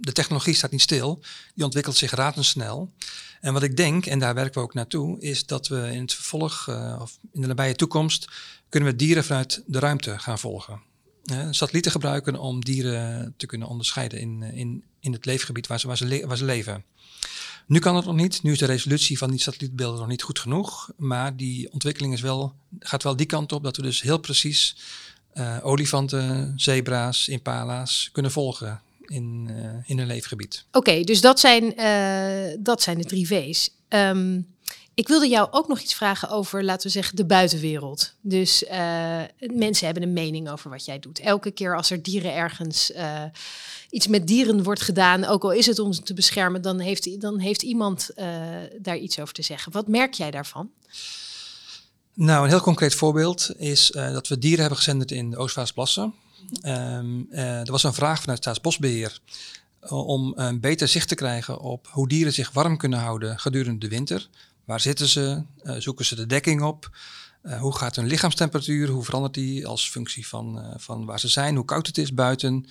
de 0.00 0.12
technologie 0.12 0.54
staat 0.54 0.70
niet 0.70 0.80
stil, 0.80 1.20
die 1.54 1.64
ontwikkelt 1.64 1.96
zich 1.96 2.10
razendsnel. 2.10 2.92
En 3.40 3.52
wat 3.52 3.62
ik 3.62 3.76
denk, 3.76 4.06
en 4.06 4.18
daar 4.18 4.34
werken 4.34 4.54
we 4.54 4.66
ook 4.66 4.74
naartoe, 4.74 5.20
is 5.20 5.46
dat 5.46 5.68
we 5.68 5.90
in 5.92 6.00
het 6.00 6.14
vervolg, 6.14 6.66
uh, 6.68 6.98
of 7.00 7.18
in 7.32 7.40
de 7.40 7.46
nabije 7.46 7.74
toekomst, 7.74 8.28
kunnen 8.68 8.88
we 8.88 8.96
dieren 8.96 9.24
vanuit 9.24 9.62
de 9.66 9.78
ruimte 9.78 10.18
gaan 10.18 10.38
volgen. 10.38 10.80
Uh, 11.32 11.46
satellieten 11.50 11.92
gebruiken 11.92 12.36
om 12.36 12.64
dieren 12.64 13.34
te 13.36 13.46
kunnen 13.46 13.68
onderscheiden 13.68 14.20
in, 14.20 14.42
in, 14.42 14.84
in 15.00 15.12
het 15.12 15.24
leefgebied 15.24 15.66
waar 15.66 15.80
ze, 15.80 15.86
waar, 15.86 15.96
ze 15.96 16.24
waar 16.26 16.36
ze 16.36 16.44
leven. 16.44 16.84
Nu 17.66 17.78
kan 17.78 17.96
het 17.96 18.04
nog 18.04 18.14
niet. 18.14 18.42
Nu 18.42 18.52
is 18.52 18.58
de 18.58 18.66
resolutie 18.66 19.18
van 19.18 19.30
die 19.30 19.40
satellietbeelden 19.40 19.98
nog 19.98 20.08
niet 20.08 20.22
goed 20.22 20.38
genoeg. 20.38 20.90
Maar 20.96 21.36
die 21.36 21.72
ontwikkeling 21.72 22.12
is 22.12 22.20
wel, 22.20 22.54
gaat 22.78 23.02
wel 23.02 23.16
die 23.16 23.26
kant 23.26 23.52
op 23.52 23.62
dat 23.62 23.76
we 23.76 23.82
dus 23.82 24.02
heel 24.02 24.18
precies 24.18 24.76
uh, 25.38 25.56
olifanten, 25.62 26.52
zebra's, 26.56 27.28
impala's 27.28 28.08
kunnen 28.12 28.30
volgen 28.30 28.80
in, 29.06 29.48
uh, 29.50 29.56
in 29.84 29.98
een 29.98 30.06
leefgebied. 30.06 30.64
Oké, 30.72 31.00
dus 31.00 31.20
dat 31.20 31.40
zijn, 31.40 31.80
uh, 31.80 32.56
dat 32.60 32.82
zijn 32.82 32.98
de 32.98 33.04
drie 33.04 33.26
V's. 33.26 33.70
Um, 33.88 34.46
ik 34.94 35.08
wilde 35.08 35.28
jou 35.28 35.48
ook 35.50 35.68
nog 35.68 35.80
iets 35.80 35.94
vragen 35.94 36.28
over, 36.28 36.64
laten 36.64 36.86
we 36.86 36.92
zeggen, 36.92 37.16
de 37.16 37.24
buitenwereld. 37.24 38.12
Dus 38.20 38.64
mensen 39.38 39.84
hebben 39.84 40.02
een 40.02 40.12
mening 40.12 40.50
over 40.50 40.70
wat 40.70 40.84
jij 40.84 40.98
doet. 40.98 41.18
Elke 41.18 41.50
keer 41.50 41.76
als 41.76 41.90
er 41.90 42.02
dieren 42.02 42.34
ergens 42.34 42.92
iets 43.90 44.06
met 44.06 44.26
dieren 44.26 44.62
wordt 44.62 44.80
gedaan, 44.80 45.24
ook 45.24 45.42
al 45.42 45.52
is 45.52 45.66
het 45.66 45.78
om 45.78 45.92
ze 45.92 46.02
te 46.02 46.14
beschermen, 46.14 46.62
dan 46.62 46.78
heeft, 46.78 47.20
dan 47.20 47.38
heeft 47.38 47.62
iemand 47.62 48.10
daar 48.78 48.96
iets 48.96 49.18
over 49.18 49.34
te 49.34 49.42
zeggen. 49.42 49.72
Wat 49.72 49.88
merk 49.88 50.14
jij 50.14 50.30
daarvan? 50.30 50.70
Nou, 52.20 52.44
een 52.44 52.48
heel 52.48 52.60
concreet 52.60 52.94
voorbeeld 52.94 53.50
is 53.56 53.90
dat 53.92 54.28
we 54.28 54.38
dieren 54.38 54.60
hebben 54.60 54.78
gezenderd 54.78 55.10
in 55.10 55.30
de 55.30 55.36
Oostvaardersplassen. 55.36 56.14
Um, 56.66 57.26
er 57.30 57.70
was 57.70 57.82
een 57.82 57.94
vraag 57.94 58.20
vanuit 58.20 58.38
Staatsbosbeheer 58.38 59.20
om 59.88 60.32
een 60.36 60.60
beter 60.60 60.88
zicht 60.88 61.08
te 61.08 61.14
krijgen 61.14 61.60
op 61.60 61.88
hoe 61.90 62.08
dieren 62.08 62.32
zich 62.32 62.52
warm 62.52 62.76
kunnen 62.76 62.98
houden 62.98 63.38
gedurende 63.38 63.78
de 63.78 63.88
winter. 63.88 64.28
Waar 64.64 64.80
zitten 64.80 65.08
ze? 65.08 65.42
Zoeken 65.62 66.04
ze 66.04 66.14
de 66.14 66.26
dekking 66.26 66.62
op? 66.62 66.90
Hoe 67.60 67.76
gaat 67.76 67.96
hun 67.96 68.06
lichaamstemperatuur? 68.06 68.88
Hoe 68.88 69.04
verandert 69.04 69.34
die 69.34 69.66
als 69.66 69.90
functie 69.90 70.26
van, 70.26 70.74
van 70.76 71.04
waar 71.04 71.20
ze 71.20 71.28
zijn? 71.28 71.56
Hoe 71.56 71.64
koud 71.64 71.86
het 71.86 71.98
is 71.98 72.14
buiten? 72.14 72.66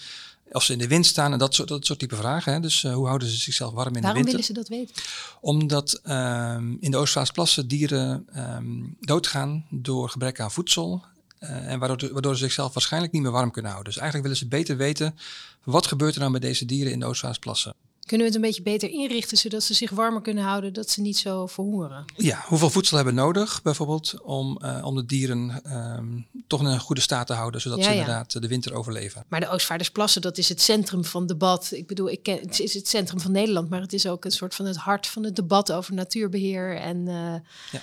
Of 0.51 0.63
ze 0.63 0.73
in 0.73 0.79
de 0.79 0.87
wind 0.87 1.05
staan 1.05 1.31
en 1.31 1.39
dat 1.39 1.55
soort, 1.55 1.67
dat 1.67 1.85
soort 1.85 1.99
type 1.99 2.15
vragen. 2.15 2.53
Hè? 2.53 2.59
Dus 2.59 2.81
hoe 2.81 3.07
houden 3.07 3.27
ze 3.27 3.35
zichzelf 3.35 3.73
warm 3.73 3.95
in 3.95 4.01
Waarom 4.01 4.21
de 4.25 4.31
winter? 4.31 4.53
Waarom 4.53 4.67
willen 4.67 4.87
ze 4.87 4.87
dat 4.87 5.03
weten? 5.03 5.39
Omdat 5.41 6.01
um, 6.03 6.77
in 6.79 6.91
de 6.91 6.97
Oostvaardersplassen 6.97 7.67
dieren 7.67 8.27
um, 8.35 8.95
doodgaan 8.99 9.65
door 9.69 10.09
gebrek 10.09 10.39
aan 10.39 10.51
voedsel. 10.51 11.03
en 11.39 11.79
waardoor, 11.79 12.13
waardoor 12.13 12.33
ze 12.33 12.43
zichzelf 12.43 12.73
waarschijnlijk 12.73 13.13
niet 13.13 13.21
meer 13.21 13.31
warm 13.31 13.51
kunnen 13.51 13.71
houden. 13.71 13.93
Dus 13.93 14.01
eigenlijk 14.01 14.29
willen 14.29 14.47
ze 14.47 14.57
beter 14.57 14.77
weten 14.77 15.15
wat 15.63 15.87
gebeurt 15.87 16.13
er 16.13 16.19
nou 16.19 16.31
met 16.31 16.41
deze 16.41 16.65
dieren 16.65 16.91
in 16.91 16.99
de 16.99 17.05
Oostvaardersplassen. 17.05 17.73
Kunnen 18.07 18.27
we 18.27 18.33
het 18.33 18.43
een 18.43 18.49
beetje 18.49 18.61
beter 18.61 18.89
inrichten 18.89 19.37
zodat 19.37 19.63
ze 19.63 19.73
zich 19.73 19.91
warmer 19.91 20.21
kunnen 20.21 20.43
houden, 20.43 20.73
dat 20.73 20.89
ze 20.89 21.01
niet 21.01 21.17
zo 21.17 21.47
verhongeren? 21.47 22.05
Ja, 22.15 22.43
hoeveel 22.45 22.69
voedsel 22.69 22.95
hebben 22.95 23.15
we 23.15 23.21
nodig 23.21 23.61
bijvoorbeeld 23.61 24.21
om, 24.21 24.59
uh, 24.61 24.85
om 24.85 24.95
de 24.95 25.05
dieren 25.05 25.61
um, 25.97 26.27
toch 26.47 26.59
in 26.59 26.65
een 26.65 26.79
goede 26.79 27.01
staat 27.01 27.27
te 27.27 27.33
houden, 27.33 27.61
zodat 27.61 27.77
ja, 27.77 27.83
ze 27.83 27.91
inderdaad 27.91 28.33
ja. 28.33 28.39
de 28.39 28.47
winter 28.47 28.73
overleven. 28.73 29.23
Maar 29.27 29.39
de 29.39 29.49
Oostvaardersplassen, 29.49 30.21
dat 30.21 30.37
is 30.37 30.49
het 30.49 30.61
centrum 30.61 31.05
van 31.05 31.27
debat. 31.27 31.69
Ik 31.71 31.87
bedoel, 31.87 32.09
ik 32.09 32.23
ken, 32.23 32.39
het 32.39 32.59
is 32.59 32.73
het 32.73 32.87
centrum 32.87 33.19
van 33.19 33.31
Nederland, 33.31 33.69
maar 33.69 33.81
het 33.81 33.93
is 33.93 34.07
ook 34.07 34.25
een 34.25 34.31
soort 34.31 34.55
van 34.55 34.65
het 34.65 34.77
hart 34.77 35.07
van 35.07 35.23
het 35.23 35.35
debat 35.35 35.71
over 35.71 35.93
natuurbeheer. 35.93 36.77
En, 36.77 36.97
uh, 36.97 37.33
ja. 37.71 37.81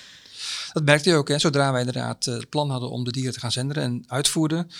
Dat 0.72 0.84
merkte 0.84 1.08
je 1.08 1.16
ook, 1.16 1.28
hè? 1.28 1.38
zodra 1.38 1.70
wij 1.70 1.80
inderdaad 1.80 2.24
het 2.24 2.48
plan 2.48 2.70
hadden 2.70 2.90
om 2.90 3.04
de 3.04 3.12
dieren 3.12 3.32
te 3.32 3.40
gaan 3.40 3.52
zenderen 3.52 3.82
en 3.82 4.04
uitvoerden 4.06 4.70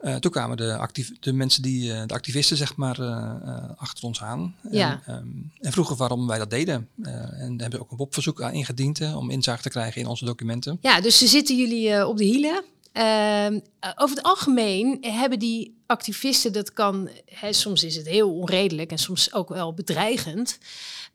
Uh, 0.00 0.14
toen 0.14 0.30
kwamen 0.30 0.56
de, 0.56 0.76
actief, 0.76 1.12
de 1.20 1.32
mensen 1.32 1.62
die, 1.62 1.92
uh, 1.92 2.02
de 2.06 2.14
activisten, 2.14 2.56
zeg 2.56 2.76
maar, 2.76 3.00
uh, 3.00 3.70
achter 3.76 4.04
ons 4.04 4.22
aan. 4.22 4.54
Ja. 4.70 5.02
En, 5.04 5.14
um, 5.14 5.50
en, 5.60 5.72
vroegen 5.72 5.96
waarom 5.96 6.26
wij 6.26 6.38
dat 6.38 6.50
deden. 6.50 6.88
en 7.02 7.60
hebben 7.60 7.80
ook 7.80 7.90
een 7.90 7.96
WOP-verzoek 7.96 8.40
ingediend 8.40 9.14
om 9.14 9.30
inzage 9.30 9.62
te 9.62 9.68
krijgen 9.68 10.00
in 10.00 10.06
onze 10.06 10.24
documenten. 10.24 10.78
Ja, 10.80 11.00
dus 11.00 11.18
ze 11.18 11.26
zitten 11.26 11.56
jullie 11.56 12.06
op 12.06 12.16
de 12.16 12.24
hielen. 12.24 12.64
Ehm, 12.92 13.60
over 13.94 14.16
het 14.16 14.24
algemeen 14.24 14.98
hebben 15.00 15.38
die 15.38 15.76
activisten, 15.86 16.52
dat 16.52 16.72
kan, 16.72 17.10
hè, 17.24 17.52
soms 17.52 17.84
is 17.84 17.96
het 17.96 18.06
heel 18.06 18.34
onredelijk 18.34 18.90
en 18.90 18.98
soms 18.98 19.32
ook 19.32 19.48
wel 19.48 19.74
bedreigend. 19.74 20.58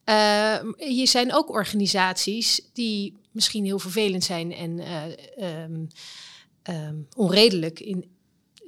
Uh, 0.05 0.55
hier 0.77 1.07
zijn 1.07 1.33
ook 1.33 1.49
organisaties 1.49 2.61
die 2.73 3.13
misschien 3.31 3.65
heel 3.65 3.79
vervelend 3.79 4.23
zijn 4.23 4.53
en 4.53 4.79
uh, 4.79 5.63
um, 5.63 5.87
um, 6.69 7.07
onredelijk. 7.15 7.79
In, 7.79 8.05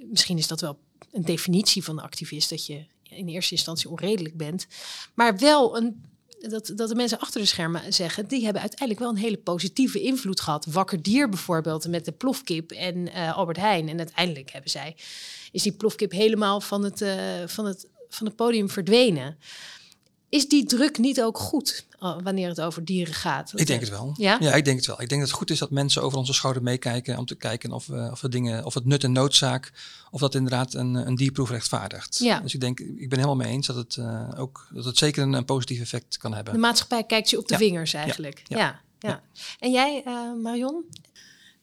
misschien 0.09 0.37
is 0.37 0.47
dat 0.47 0.61
wel 0.61 0.79
een 1.11 1.25
definitie 1.25 1.83
van 1.83 1.99
activist, 1.99 2.49
dat 2.49 2.65
je 2.65 2.85
in 3.09 3.27
eerste 3.27 3.53
instantie 3.53 3.89
onredelijk 3.89 4.37
bent, 4.37 4.67
maar 5.13 5.37
wel 5.37 5.77
een 5.77 6.11
dat, 6.49 6.71
dat 6.75 6.89
de 6.89 6.95
mensen 6.95 7.19
achter 7.19 7.41
de 7.41 7.47
schermen 7.47 7.93
zeggen, 7.93 8.27
die 8.27 8.43
hebben 8.43 8.61
uiteindelijk 8.61 8.99
wel 8.99 9.09
een 9.09 9.23
hele 9.23 9.37
positieve 9.37 10.01
invloed 10.01 10.41
gehad. 10.41 10.65
Wakker 10.65 11.01
Dier 11.01 11.29
bijvoorbeeld 11.29 11.87
met 11.87 12.05
de 12.05 12.11
plofkip 12.11 12.71
en 12.71 12.95
uh, 12.97 13.37
Albert 13.37 13.57
Heijn. 13.57 13.89
En 13.89 13.97
uiteindelijk 13.97 14.51
hebben 14.51 14.71
zij, 14.71 14.95
is 15.51 15.63
die 15.63 15.71
plofkip 15.71 16.11
helemaal 16.11 16.61
van 16.61 16.83
het, 16.83 17.01
uh, 17.01 17.13
van 17.45 17.65
het, 17.65 17.87
van 18.09 18.27
het 18.27 18.35
podium 18.35 18.69
verdwenen. 18.69 19.37
Is 20.33 20.47
die 20.47 20.65
druk 20.65 20.97
niet 20.97 21.21
ook 21.21 21.37
goed 21.37 21.85
uh, 21.99 22.15
wanneer 22.23 22.47
het 22.47 22.61
over 22.61 22.85
dieren 22.85 23.13
gaat? 23.13 23.51
Ik 23.55 23.67
denk 23.67 23.79
het 23.79 23.89
wel. 23.89 24.13
Ja? 24.17 24.37
ja, 24.39 24.53
ik 24.53 24.65
denk 24.65 24.77
het 24.77 24.85
wel. 24.85 25.01
Ik 25.01 25.09
denk 25.09 25.21
dat 25.21 25.29
het 25.29 25.39
goed 25.39 25.49
is 25.49 25.59
dat 25.59 25.71
mensen 25.71 26.01
over 26.01 26.17
onze 26.17 26.33
schouder 26.33 26.63
meekijken 26.63 27.17
om 27.17 27.25
te 27.25 27.35
kijken 27.35 27.71
of, 27.71 27.87
we, 27.87 28.09
of, 28.11 28.21
we 28.21 28.29
dingen, 28.29 28.65
of 28.65 28.73
het 28.73 28.85
nut 28.85 29.03
en 29.03 29.11
noodzaak, 29.11 29.71
of 30.11 30.19
dat 30.19 30.35
inderdaad 30.35 30.73
een, 30.73 30.95
een 30.95 31.15
dierproef 31.15 31.49
rechtvaardigt. 31.49 32.17
Ja. 32.17 32.39
Dus 32.39 32.53
ik 32.53 32.59
denk, 32.59 32.79
ik 32.79 33.09
ben 33.09 33.19
helemaal 33.19 33.35
mee 33.35 33.51
eens 33.51 33.67
dat 33.67 33.75
het 33.75 33.95
uh, 33.95 34.29
ook 34.37 34.67
dat 34.71 34.85
het 34.85 34.97
zeker 34.97 35.23
een, 35.23 35.33
een, 35.33 35.45
positief 35.45 35.81
effect 35.81 36.17
kan 36.17 36.33
hebben. 36.33 36.53
De 36.53 36.59
maatschappij 36.59 37.03
kijkt 37.03 37.29
je 37.29 37.37
op 37.37 37.47
de 37.47 37.53
ja. 37.53 37.59
vingers 37.59 37.93
eigenlijk. 37.93 38.41
Ja. 38.47 38.57
ja. 38.57 38.81
ja. 38.99 39.21
En 39.59 39.71
jij, 39.71 40.03
uh, 40.07 40.41
Marion? 40.41 40.83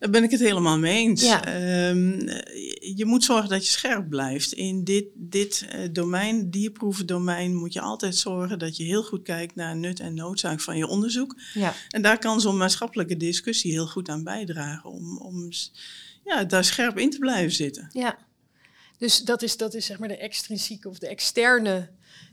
Daar 0.00 0.10
ben 0.10 0.22
ik 0.22 0.30
het 0.30 0.40
helemaal 0.40 0.78
mee 0.78 0.96
eens. 0.96 1.22
Ja. 1.22 1.88
Um, 1.88 2.28
je 2.96 3.04
moet 3.04 3.24
zorgen 3.24 3.48
dat 3.48 3.64
je 3.64 3.70
scherp 3.70 4.08
blijft. 4.08 4.52
In 4.52 4.84
dit, 4.84 5.04
dit 5.14 5.66
uh, 5.74 5.88
domein, 5.92 6.50
dierproevendomein, 6.50 7.54
moet 7.54 7.72
je 7.72 7.80
altijd 7.80 8.16
zorgen 8.16 8.58
dat 8.58 8.76
je 8.76 8.84
heel 8.84 9.02
goed 9.02 9.22
kijkt 9.22 9.54
naar 9.54 9.76
nut 9.76 10.00
en 10.00 10.14
noodzaak 10.14 10.60
van 10.60 10.76
je 10.76 10.86
onderzoek. 10.86 11.40
Ja. 11.54 11.74
En 11.88 12.02
daar 12.02 12.18
kan 12.18 12.40
zo'n 12.40 12.56
maatschappelijke 12.56 13.16
discussie 13.16 13.72
heel 13.72 13.86
goed 13.86 14.08
aan 14.08 14.24
bijdragen 14.24 14.90
om, 14.90 15.18
om 15.18 15.48
ja, 16.24 16.44
daar 16.44 16.64
scherp 16.64 16.98
in 16.98 17.10
te 17.10 17.18
blijven 17.18 17.52
zitten. 17.52 17.88
Ja, 17.92 18.18
dus 18.98 19.18
dat 19.18 19.42
is, 19.42 19.56
dat 19.56 19.74
is 19.74 19.86
zeg 19.86 19.98
maar 19.98 20.08
de 20.08 20.18
extrinsieke 20.18 20.88
of 20.88 20.98
de 20.98 21.08
externe 21.08 21.90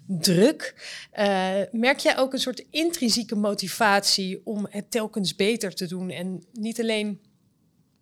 druk. 0.08 0.76
Uh, 1.20 1.56
merk 1.72 2.00
jij 2.00 2.18
ook 2.18 2.34
een 2.34 2.40
soort 2.40 2.66
intrinsieke 2.70 3.36
motivatie 3.36 4.42
om 4.44 4.68
het 4.70 4.92
telkens 4.92 5.36
beter 5.36 5.74
te 5.74 5.88
doen 5.88 6.10
en 6.10 6.44
niet 6.54 6.80
alleen 6.80 7.20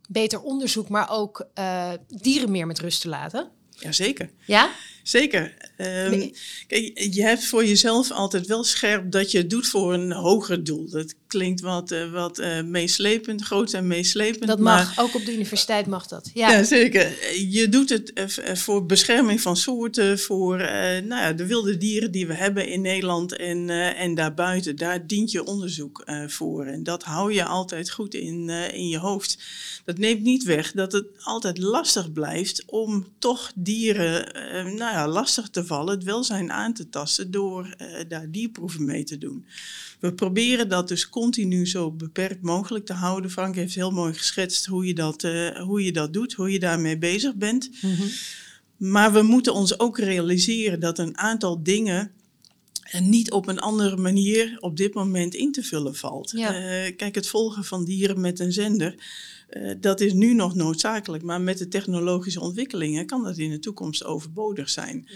beter 0.08 0.41
onderzoek, 0.41 0.89
maar 0.89 1.10
ook 1.12 1.48
uh, 1.60 1.91
dieren 2.08 2.52
meer 2.52 2.68
met 2.68 2.80
rust 2.80 3.02
te 3.02 3.10
laten? 3.10 3.52
Jazeker. 3.70 4.32
Ja? 4.46 4.70
Zeker. 5.08 5.54
Um, 5.78 6.10
nee. 6.10 6.36
Kijk, 6.68 7.08
je 7.13 7.22
hebt 7.22 7.46
voor 7.46 7.65
jezelf 7.65 8.12
altijd 8.12 8.48
wel 8.48 8.63
scherp 8.63 9.12
dat 9.12 9.32
je 9.32 9.38
het 9.38 9.50
doet 9.50 9.68
voor 9.68 9.94
een 9.94 10.12
hoger 10.12 10.63
doel. 10.63 10.89
Dat 10.89 11.15
klinkt 11.28 11.62
wat, 11.62 11.91
uh, 11.91 12.12
wat 12.12 12.39
uh, 12.39 12.62
meeslepend, 12.62 13.41
groot 13.41 13.74
en 13.74 13.88
meeslepend. 13.88 14.48
Dat 14.48 14.60
mag, 14.60 14.96
maar, 14.96 15.06
ook 15.06 15.15
op 15.15 15.26
de 15.26 15.34
universiteit 15.34 15.86
mag 15.86 16.08
dat. 16.08 16.30
Ja, 16.34 16.52
ja 16.52 16.63
zeker. 16.63 17.12
Je 17.50 17.70
doet 17.70 17.89
het 17.89 18.12
uh, 18.13 18.56
voor 18.56 18.86
bescherming 18.86 19.41
van 19.41 19.58
soorten, 19.58 20.20
voor 20.20 20.58
nou 20.58 21.08
ja, 21.08 21.34
de 21.34 21.46
wilde 21.46 21.78
dieren 21.78 22.12
die 22.12 22.28
we 22.28 22.34
hebben 22.34 22.68
in 22.68 22.82
Nederland 22.82 23.36
en, 23.36 23.70
en 23.96 24.15
daarbuiten. 24.15 24.76
Daar 24.76 25.08
dient 25.08 25.32
je 25.32 25.44
onderzoek 25.44 26.04
voor. 26.28 26.65
En 26.65 26.84
dat 26.84 27.04
hou 27.04 27.34
je 27.34 27.46
altijd 27.46 27.91
goed 27.91 28.13
in, 28.13 28.50
in 28.50 28.88
je 28.88 28.98
hoofd. 28.98 29.38
Dat 29.86 29.98
neemt 29.98 30.22
niet 30.22 30.44
weg 30.44 30.72
dat 30.72 30.91
het 30.91 31.06
altijd 31.24 31.58
lastig 31.58 32.12
blijft 32.12 32.63
om 32.65 33.08
toch 33.20 33.52
dieren 33.56 34.24
nou 34.76 34.94
ja, 34.95 35.08
lastig 35.08 35.49
te 35.49 35.65
vallen, 35.65 35.95
het 35.95 36.03
welzijn 36.03 36.51
aan 36.51 36.73
te 36.73 36.89
tasten 36.89 37.31
door 37.31 37.75
uh, 37.81 37.88
daar 38.08 38.31
dierproeven 38.31 38.86
mee 38.86 39.03
te 39.03 39.17
doen. 39.17 39.45
We 39.99 40.13
proberen 40.13 40.69
dat 40.69 40.88
dus 40.88 41.10
continu 41.10 41.67
zo 41.67 41.91
beperkt 41.91 42.41
mogelijk 42.41 42.86
te 42.86 42.93
houden. 42.93 43.31
Frank 43.31 43.55
heeft 43.55 43.75
heel 43.75 43.91
mooi 43.91 44.13
geschetst 44.13 44.65
hoe 44.65 44.86
je 44.86 44.93
dat, 44.93 45.23
uh, 45.23 45.60
hoe 45.60 45.84
je 45.84 45.91
dat 45.91 46.13
doet, 46.13 46.34
hoe 46.34 46.51
je 46.51 46.60
daarmee 46.60 46.97
bezig 46.97 47.36
bent. 47.36 47.69
Mm 47.81 47.95
-hmm. 47.95 48.10
Maar 48.77 49.13
we 49.13 49.21
moeten 49.21 49.53
ons 49.53 49.79
ook 49.79 49.97
realiseren 49.97 50.79
dat 50.79 50.99
een 50.99 51.17
aantal 51.17 51.63
dingen 51.63 52.12
en 52.91 53.10
niet 53.10 53.32
op 53.32 53.48
een 53.48 53.60
andere 53.60 53.98
manier 53.98 54.58
op 54.60 54.78
dit 54.78 54.93
moment 54.93 55.34
in 55.34 55.52
te 55.52 55.63
vullen 55.63 55.95
valt. 55.95 56.32
Ja. 56.32 56.54
Uh, 56.54 56.95
kijk, 56.95 57.15
het 57.15 57.28
volgen 57.28 57.63
van 57.63 57.86
dieren 57.86 58.21
met 58.21 58.39
een 58.39 58.54
zender, 58.54 58.95
uh, 59.50 59.74
dat 59.80 60.02
is 60.02 60.13
nu 60.13 60.34
nog 60.34 60.56
noodzakelijk. 60.56 61.24
Maar 61.24 61.41
met 61.41 61.58
de 61.58 61.67
technologische 61.67 62.41
ontwikkelingen 62.41 63.06
kan 63.06 63.24
dat 63.24 63.38
in 63.38 63.50
de 63.50 63.60
toekomst 63.60 64.04
overbodig 64.04 64.69
zijn. 64.69 65.08
Ja. 65.08 65.15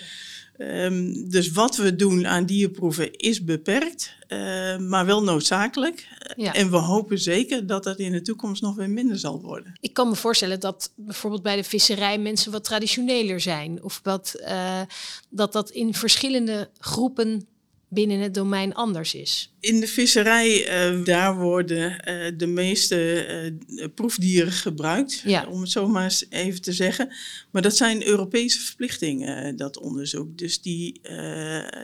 Um, 0.61 1.29
dus 1.29 1.51
wat 1.51 1.75
we 1.75 1.95
doen 1.95 2.27
aan 2.27 2.45
dierproeven 2.45 3.13
is 3.13 3.43
beperkt, 3.43 4.15
uh, 4.27 4.77
maar 4.77 5.05
wel 5.05 5.23
noodzakelijk. 5.23 6.07
Ja. 6.35 6.53
En 6.53 6.71
we 6.71 6.77
hopen 6.77 7.19
zeker 7.19 7.67
dat 7.67 7.83
dat 7.83 7.99
in 7.99 8.11
de 8.11 8.21
toekomst 8.21 8.61
nog 8.61 8.75
weer 8.75 8.89
minder 8.89 9.17
zal 9.17 9.41
worden. 9.41 9.77
Ik 9.81 9.93
kan 9.93 10.09
me 10.09 10.15
voorstellen 10.15 10.59
dat 10.59 10.91
bijvoorbeeld 10.95 11.43
bij 11.43 11.55
de 11.55 11.63
visserij 11.63 12.17
mensen 12.17 12.51
wat 12.51 12.63
traditioneler 12.63 13.39
zijn. 13.39 13.83
Of 13.83 13.99
wat, 14.03 14.35
uh, 14.39 14.81
dat 15.29 15.53
dat 15.53 15.69
in 15.69 15.93
verschillende 15.93 16.69
groepen 16.77 17.47
binnen 17.89 18.19
het 18.19 18.33
domein 18.33 18.73
anders 18.73 19.13
is? 19.13 19.53
In 19.59 19.79
de 19.79 19.87
visserij, 19.87 20.49
uh, 20.97 21.05
daar 21.05 21.37
worden 21.37 21.91
uh, 21.91 22.31
de 22.37 22.47
meeste 22.47 23.27
uh, 23.67 23.85
proefdieren 23.95 24.51
gebruikt, 24.51 25.21
ja. 25.25 25.45
om 25.45 25.61
het 25.61 25.71
zo 25.71 25.87
maar 25.87 26.03
eens 26.03 26.25
even 26.29 26.61
te 26.61 26.73
zeggen. 26.73 27.13
Maar 27.51 27.61
dat 27.61 27.77
zijn 27.77 28.07
Europese 28.07 28.59
verplichtingen, 28.59 29.55
dat 29.55 29.79
onderzoek. 29.79 30.37
Dus 30.37 30.61
die, 30.61 31.01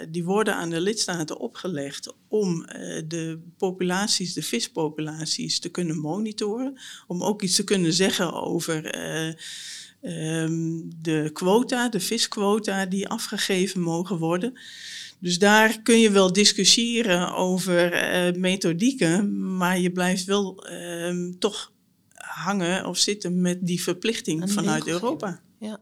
die 0.09 0.23
worden 0.23 0.55
aan 0.55 0.69
de 0.69 0.81
lidstaten 0.81 1.39
opgelegd 1.39 2.13
om 2.27 2.65
de 3.07 3.39
populaties, 3.57 4.33
de 4.33 4.43
vispopulaties, 4.43 5.59
te 5.59 5.69
kunnen 5.69 5.97
monitoren. 5.97 6.79
Om 7.07 7.23
ook 7.23 7.41
iets 7.41 7.55
te 7.55 7.63
kunnen 7.63 7.93
zeggen 7.93 8.33
over... 8.33 8.95
Um, 10.01 10.89
de 11.01 11.29
quota, 11.33 11.89
de 11.89 11.99
visquota 11.99 12.85
die 12.85 13.07
afgegeven 13.07 13.81
mogen 13.81 14.17
worden. 14.17 14.59
Dus 15.19 15.39
daar 15.39 15.81
kun 15.81 15.99
je 15.99 16.11
wel 16.11 16.33
discussiëren 16.33 17.35
over 17.35 17.93
uh, 17.93 18.35
methodieken, 18.41 19.55
maar 19.57 19.79
je 19.79 19.91
blijft 19.91 20.25
wel 20.25 20.67
uh, 20.71 21.33
toch 21.39 21.71
hangen 22.15 22.85
of 22.85 22.97
zitten 22.97 23.41
met 23.41 23.57
die 23.61 23.83
verplichting 23.83 24.51
vanuit 24.51 24.87
Europa. 24.87 25.39
Ja. 25.59 25.79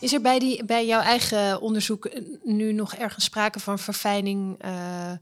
Is 0.00 0.12
er 0.12 0.20
bij, 0.20 0.38
die, 0.38 0.64
bij 0.64 0.86
jouw 0.86 1.00
eigen 1.00 1.60
onderzoek 1.60 2.10
nu 2.44 2.72
nog 2.72 2.94
ergens 2.94 3.24
sprake 3.24 3.60
van 3.60 3.78
verfijning? 3.78 4.64
Uh, 4.64 5.12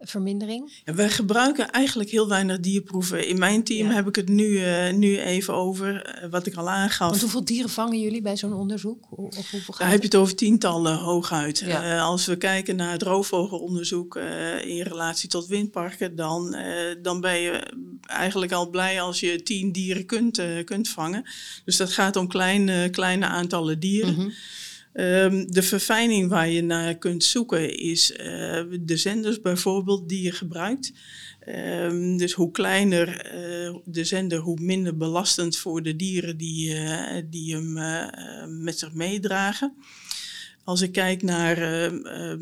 vermindering? 0.00 0.80
Ja, 0.84 0.94
wij 0.94 1.10
gebruiken 1.10 1.70
eigenlijk 1.70 2.10
heel 2.10 2.28
weinig 2.28 2.60
dierproeven. 2.60 3.26
In 3.26 3.38
mijn 3.38 3.64
team 3.64 3.88
Ja. 3.88 3.94
heb 3.94 4.08
ik 4.08 4.16
het 4.16 4.28
nu, 4.28 4.46
uh, 4.46 4.92
nu 4.92 5.18
even 5.18 5.54
over, 5.54 6.20
uh, 6.24 6.30
wat 6.30 6.46
ik 6.46 6.54
al 6.54 6.70
aangaf. 6.70 7.08
Want 7.08 7.20
hoeveel 7.20 7.44
dieren 7.44 7.70
vangen 7.70 8.00
jullie 8.00 8.22
bij 8.22 8.36
zo'n 8.36 8.52
onderzoek? 8.52 9.06
Of 9.10 9.50
hoeveel 9.50 9.60
gaat 9.60 9.78
Daar 9.78 9.90
heb 9.90 9.98
je 9.98 10.04
het 10.04 10.14
over 10.14 10.34
tientallen 10.34 10.96
hooguit. 10.96 11.58
Ja. 11.58 11.94
Uh, 11.94 12.02
als 12.02 12.26
we 12.26 12.36
kijken 12.36 12.76
naar 12.76 12.92
het 12.92 13.02
roofvogelonderzoek 13.02 14.16
in 14.64 14.82
relatie 14.82 15.28
tot 15.28 15.46
windparken, 15.46 16.16
dan, 16.16 16.56
dan 17.02 17.20
ben 17.20 17.40
je 17.40 17.72
eigenlijk 18.02 18.52
al 18.52 18.70
blij 18.70 19.00
als 19.00 19.20
je 19.20 19.42
tien 19.42 19.72
dieren 19.72 20.06
kunt, 20.06 20.42
kunt 20.64 20.88
vangen. 20.88 21.24
Dus 21.64 21.76
dat 21.76 21.92
gaat 21.92 22.16
om 22.16 22.28
kleine, 22.28 22.90
kleine 22.90 23.26
aantallen 23.26 23.80
dieren. 23.80 24.14
Mhm. 24.14 24.28
Um, 24.94 25.52
de 25.52 25.62
verfijning 25.62 26.28
waar 26.28 26.48
je 26.48 26.62
naar 26.62 26.98
kunt 26.98 27.24
zoeken 27.24 27.78
is 27.78 28.10
uh, 28.10 28.62
de 28.80 28.96
zenders 28.96 29.40
bijvoorbeeld 29.40 30.08
die 30.08 30.22
je 30.22 30.32
gebruikt. 30.32 30.92
Um, 31.48 32.16
dus 32.16 32.32
hoe 32.32 32.50
kleiner 32.50 33.08
uh, 33.08 33.76
de 33.84 34.04
zender, 34.04 34.38
hoe 34.38 34.60
minder 34.60 34.96
belastend 34.96 35.56
voor 35.56 35.82
de 35.82 35.96
dieren 35.96 36.36
die, 36.36 36.74
uh, 36.74 37.22
die 37.30 37.54
hem 37.54 37.72
met 38.62 38.78
zich 38.78 38.92
meedragen. 38.92 39.74
Als 40.70 40.80
ik 40.80 40.92
kijk 40.92 41.22
naar 41.22 41.58
uh, 41.58 42.32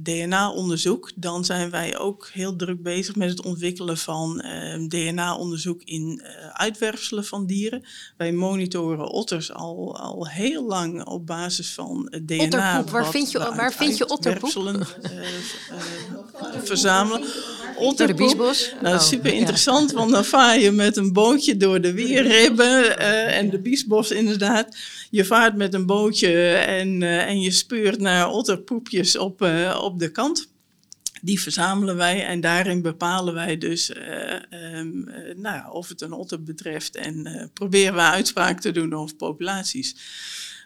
DNA-onderzoek, 0.00 1.10
dan 1.14 1.44
zijn 1.44 1.70
wij 1.70 1.98
ook 1.98 2.28
heel 2.32 2.56
druk 2.56 2.82
bezig 2.82 3.16
met 3.16 3.30
het 3.30 3.42
ontwikkelen 3.42 3.98
van 3.98 4.44
uh, 4.44 4.88
DNA-onderzoek 4.88 5.82
in 5.84 6.22
uh, 6.22 6.48
uitwerpselen 6.52 7.24
van 7.24 7.46
dieren. 7.46 7.82
Wij 8.16 8.32
monitoren 8.32 9.10
otters 9.10 9.52
al, 9.52 9.98
al 9.98 10.28
heel 10.28 10.66
lang 10.66 11.04
op 11.04 11.26
basis 11.26 11.74
van 11.74 12.12
DNA. 12.24 12.44
Otterpoep, 12.44 12.90
waar 12.90 13.10
vind 13.10 13.30
je, 13.30 13.38
waar 13.38 13.72
vind 13.72 13.96
je 13.96 14.08
otterpoep? 14.08 14.54
uh, 14.56 14.86
verzamelen. 16.62 17.28
otterpoep. 17.76 18.28
de? 18.38 18.72
Nou, 18.80 18.94
Oh, 18.94 19.00
super 19.00 19.32
ja. 19.32 19.38
interessant, 19.38 19.92
want 19.92 20.10
dan 20.10 20.24
vaar 20.24 20.58
je 20.58 20.70
met 20.70 20.96
een 20.96 21.12
bootje 21.12 21.56
door 21.56 21.80
de 21.80 21.92
weerribben 21.92 22.98
eh, 22.98 23.36
en 23.36 23.50
de 23.50 23.58
biesbos 23.58 24.10
inderdaad. 24.10 24.76
Je 25.10 25.24
vaart 25.24 25.56
met 25.56 25.74
een 25.74 25.86
bootje 25.86 26.52
en, 26.54 27.02
eh, 27.02 27.26
en 27.26 27.40
je 27.40 27.50
speurt 27.62 28.00
naar 28.00 28.30
otterpoepjes 28.30 29.18
op, 29.18 29.42
eh, 29.42 29.80
op 29.82 29.98
de 29.98 30.10
kant. 30.10 30.50
Die 31.20 31.40
verzamelen 31.40 31.96
wij 31.96 32.26
en 32.26 32.40
daarin 32.40 32.82
bepalen 32.82 33.34
wij 33.34 33.58
dus 33.58 33.92
eh, 33.92 34.32
ehm, 34.32 35.08
eh, 35.08 35.36
nou 35.36 35.72
of 35.72 35.88
het 35.88 36.00
een 36.00 36.12
otter 36.12 36.42
betreft 36.42 36.96
en 36.96 37.50
proberen 37.54 37.94
we 37.94 38.00
uitspraak 38.00 38.60
te 38.60 38.70
doen 38.70 38.94
over 38.94 39.16
populaties. 39.16 39.96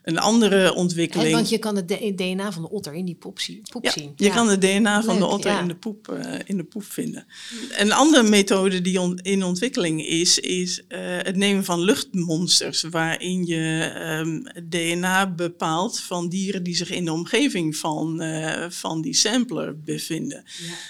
Een 0.06 0.18
andere 0.18 0.74
ontwikkeling. 0.74 1.32
want 1.34 1.48
je 1.48 1.58
kan 1.58 1.76
het 1.76 1.88
DNA 1.88 2.52
van 2.52 2.62
de 2.62 2.70
otter 2.70 2.94
in 2.94 3.04
die 3.04 3.14
poep, 3.14 3.38
zien. 3.38 3.62
Ja, 3.82 3.92
je 3.94 4.12
Ja. 4.16 4.34
kan 4.34 4.48
het 4.48 4.60
DNA 4.60 5.02
van 5.02 5.18
de 5.18 5.26
otter 5.26 5.50
ja. 5.50 5.60
in, 5.60 5.68
de 5.68 5.74
poep, 5.76 6.08
eh, 6.08 6.32
in 6.44 6.56
de 6.56 6.64
poep 6.64 6.84
vinden. 6.84 7.26
Een 7.76 7.92
andere 7.92 8.22
methode 8.22 8.80
die 8.80 9.00
on- 9.00 9.18
in 9.22 9.42
ontwikkeling 9.44 10.06
is, 10.06 10.38
is 10.38 10.82
eh, 10.88 11.00
het 11.00 11.36
nemen 11.36 11.64
van 11.64 11.80
luchtmonsters, 11.80 12.82
waarin 12.82 13.46
je 13.46 13.90
ehm, 13.94 14.40
het 14.44 14.70
DNA 14.70 15.30
bepaalt 15.32 16.00
van 16.00 16.28
dieren 16.28 16.62
die 16.62 16.76
zich 16.76 16.90
in 16.90 17.04
de 17.04 17.12
omgeving 17.12 17.76
van, 17.76 18.20
eh, 18.20 18.70
van 18.70 19.02
die 19.02 19.14
sampler 19.14 19.80
bevinden. 19.80 20.44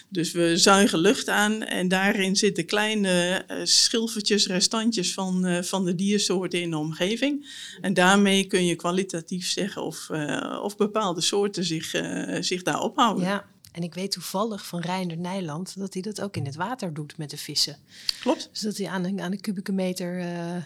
Dus 0.09 0.33
we 0.33 0.57
zuigen 0.57 0.99
lucht 0.99 1.29
aan 1.29 1.63
en 1.63 1.89
daarin 1.89 2.37
zitten 2.37 2.65
kleine 2.67 3.45
schilfertjes, 3.63 4.47
restantjes 4.47 5.13
van, 5.13 5.65
van 5.65 5.85
de 5.85 5.95
diersoorten 5.95 6.61
in 6.61 6.71
de 6.71 6.79
omgeving. 6.79 7.47
En 7.81 7.95
daarmee 7.95 8.45
kun 8.45 8.67
je 8.67 8.77
kwalitatief 9.07 9.51
zeggen 9.51 9.83
of, 9.83 10.11
eh, 10.11 10.61
of 10.63 10.77
bepaalde 10.77 11.21
soorten 11.21 11.65
zich, 11.65 11.95
eh, 11.95 12.43
zich 12.43 12.63
daar 12.63 12.81
ophouden. 12.81 13.25
Ja, 13.25 13.45
en 13.73 13.83
ik 13.83 13.95
weet 13.95 14.13
toevallig 14.13 14.67
van 14.67 14.81
Reinder 14.81 15.17
Nijland 15.17 15.79
dat 15.79 15.93
hij 15.93 16.03
dat 16.03 16.21
ook 16.21 16.37
in 16.37 16.45
het 16.45 16.55
water 16.55 16.95
doet 16.95 17.19
met 17.19 17.31
de 17.31 17.37
vissen. 17.37 17.77
Klopt. 18.21 18.49
Dus 18.53 18.61
dat 18.61 18.77
hij 18.77 18.89
aan 18.89 19.05
een, 19.05 19.21
aan 19.21 19.33
een 19.33 19.41
kubieke 19.41 19.73
meter 19.73 20.21
eh, 20.21 20.57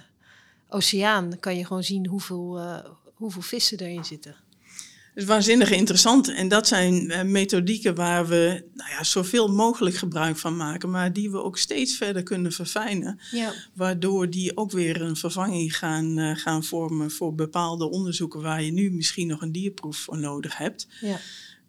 oceaan 0.68 1.38
kan 1.38 1.56
je 1.56 1.66
gewoon 1.66 1.84
zien 1.84 2.06
hoeveel, 2.06 2.60
hoeveel 3.14 3.42
vissen 3.42 3.78
erin 3.78 4.04
zitten. 4.04 4.36
Is 5.14 5.24
waanzinnig 5.24 5.70
interessant. 5.70 6.34
En 6.34 6.48
dat 6.48 6.66
zijn 6.66 7.10
eh, 7.10 7.22
methodieken 7.22 7.94
waar 7.94 8.26
we 8.26 8.64
nou 8.74 8.90
ja, 8.90 9.04
zoveel 9.04 9.48
mogelijk 9.48 9.96
gebruik 9.96 10.36
van 10.36 10.56
maken, 10.56 10.90
maar 10.90 11.12
die 11.12 11.30
we 11.30 11.42
ook 11.42 11.58
steeds 11.58 11.96
verder 11.96 12.22
kunnen 12.22 12.52
verfijnen. 12.52 13.20
Ja, 13.30 13.52
Waardoor 13.74 14.30
die 14.30 14.56
ook 14.56 14.70
weer 14.70 15.02
een 15.02 15.16
vervanging 15.16 15.76
gaan, 15.76 16.18
eh, 16.18 16.36
gaan 16.36 16.64
vormen 16.64 17.10
voor 17.10 17.34
bepaalde 17.34 17.90
onderzoeken 17.90 18.40
waar 18.40 18.62
je 18.62 18.72
nu 18.72 18.90
misschien 18.90 19.26
nog 19.26 19.42
een 19.42 19.52
dierproef 19.52 19.96
voor 19.96 20.18
nodig 20.18 20.56
hebt. 20.56 20.86
ja. 21.00 21.20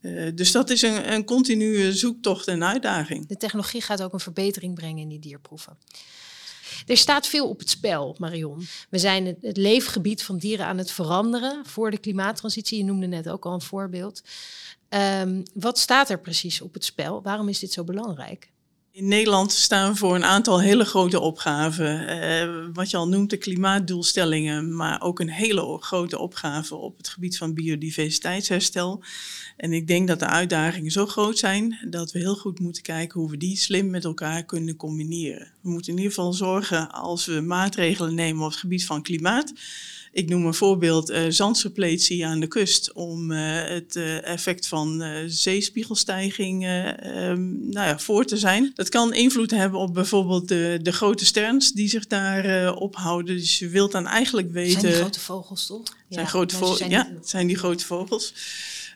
Eh, 0.02 0.32
dus 0.36 0.52
dat 0.52 0.70
is 0.70 0.82
een, 0.82 1.14
een 1.14 1.26
continue 1.26 1.94
zoektocht 1.94 2.48
en 2.48 2.64
uitdaging. 2.64 3.28
De 3.28 3.38
technologie 3.38 3.82
gaat 3.82 4.02
ook 4.02 4.14
een 4.14 4.20
verbetering 4.20 4.76
brengen 4.76 5.02
in 5.02 5.10
die 5.10 5.20
dierproeven. 5.20 5.78
Er 6.86 6.98
staat 6.98 7.28
veel 7.28 7.50
op 7.50 7.60
het 7.60 7.70
spel, 7.70 8.16
Marion. 8.20 8.66
We 8.90 8.98
zijn 8.98 9.26
het, 9.26 9.58
leefgebied 9.58 10.24
van 10.24 10.38
dieren 10.38 10.66
aan 10.66 10.78
het 10.78 10.92
veranderen 10.92 11.66
voor 11.66 11.92
de 11.92 11.98
klimaattransitie. 11.98 12.78
Je 12.78 12.84
noemde 12.84 13.08
net 13.08 13.30
ook 13.30 13.46
al 13.46 13.54
een 13.54 13.62
voorbeeld. 13.62 14.22
Ehm, 14.90 15.42
wat 15.54 15.80
staat 15.80 16.10
er 16.10 16.20
precies 16.20 16.62
op 16.62 16.74
het 16.74 16.86
spel? 16.86 17.22
Waarom 17.22 17.50
is 17.50 17.60
dit 17.60 17.72
zo 17.72 17.84
belangrijk? 17.84 18.52
In 18.94 19.08
Nederland 19.08 19.52
staan 19.52 19.92
we 19.92 19.98
voor 19.98 20.16
een 20.16 20.24
aantal 20.24 20.62
hele 20.62 20.86
grote 20.86 21.20
opgaven. 21.20 22.08
Eh, 22.08 22.50
wat 22.74 22.90
je 22.90 22.98
al 22.98 23.08
noemt, 23.08 23.30
de 23.30 23.38
klimaatdoelstellingen, 23.38 24.76
maar 24.76 25.02
ook 25.02 25.20
een 25.20 25.30
hele 25.30 25.78
grote 25.80 26.20
opgave 26.20 26.76
op 26.76 26.98
het 26.98 27.10
gebied 27.10 27.38
van 27.38 27.54
biodiversiteitsherstel. 27.54 29.04
En 29.58 29.74
ik 29.74 29.88
denk 29.88 30.08
dat 30.08 30.20
de 30.20 30.26
uitdagingen 30.26 30.92
zo 30.92 31.06
groot 31.06 31.38
zijn 31.38 31.88
dat 31.90 32.12
we 32.12 32.20
heel 32.20 32.36
goed 32.36 32.60
moeten 32.60 32.82
kijken 32.82 33.20
hoe 33.20 33.30
we 33.30 33.38
die 33.38 33.58
slim 33.58 33.90
met 33.90 34.04
elkaar 34.04 34.44
kunnen 34.44 34.76
combineren. 34.76 35.52
We 35.62 35.70
moeten 35.70 35.92
in 35.92 35.98
ieder 35.98 36.14
geval 36.14 36.34
zorgen 36.34 36.92
als 36.92 37.26
we 37.26 37.42
maatregelen 37.42 38.16
nemen 38.16 38.44
op 38.44 38.50
het 38.50 38.60
gebied 38.60 38.86
van 38.86 39.02
klimaat. 39.02 39.54
Ik 40.14 40.30
noem 40.30 40.46
een 40.46 40.54
voorbeeld 40.54 41.10
eh 41.10 41.24
zandsuppletie 41.30 42.26
aan 42.26 42.40
de 42.40 42.48
kust 42.48 42.94
om 42.94 43.32
eh, 43.32 43.40
het 43.70 43.96
eh, 43.96 44.28
effect 44.28 44.68
van 44.68 45.04
zeespiegelstijging 45.28 46.64
eh, 46.64 46.88
ehm, 46.88 47.70
nou 47.70 47.88
ja, 47.88 48.00
voor 48.00 48.26
te 48.26 48.38
zijn. 48.38 48.72
Dat 48.76 48.90
kan 48.90 49.14
invloed 49.14 49.52
hebben 49.52 49.80
op 49.80 49.94
bijvoorbeeld 49.94 50.48
de, 50.48 50.80
de 50.82 50.92
grote 50.92 51.26
sterns 51.26 51.72
die 51.72 51.90
zich 51.90 52.08
daar 52.08 52.74
ophouden. 52.74 53.36
Dus 53.36 53.60
je 53.60 53.68
wilt 53.68 53.92
dan 53.92 54.08
eigenlijk 54.08 54.52
weten... 54.52 54.82
zijn 54.82 54.92
die 54.92 55.02
grote 55.02 55.20
vogels, 55.20 55.66
toch? 55.66 55.84
zijn 56.10 56.26
Ja, 56.26 56.32
grote 56.32 56.56
vogels, 56.56 56.90
ja, 56.90 57.12
zijn 57.24 57.48
die 57.48 57.58
grote 57.58 57.86
vogels. 57.86 58.34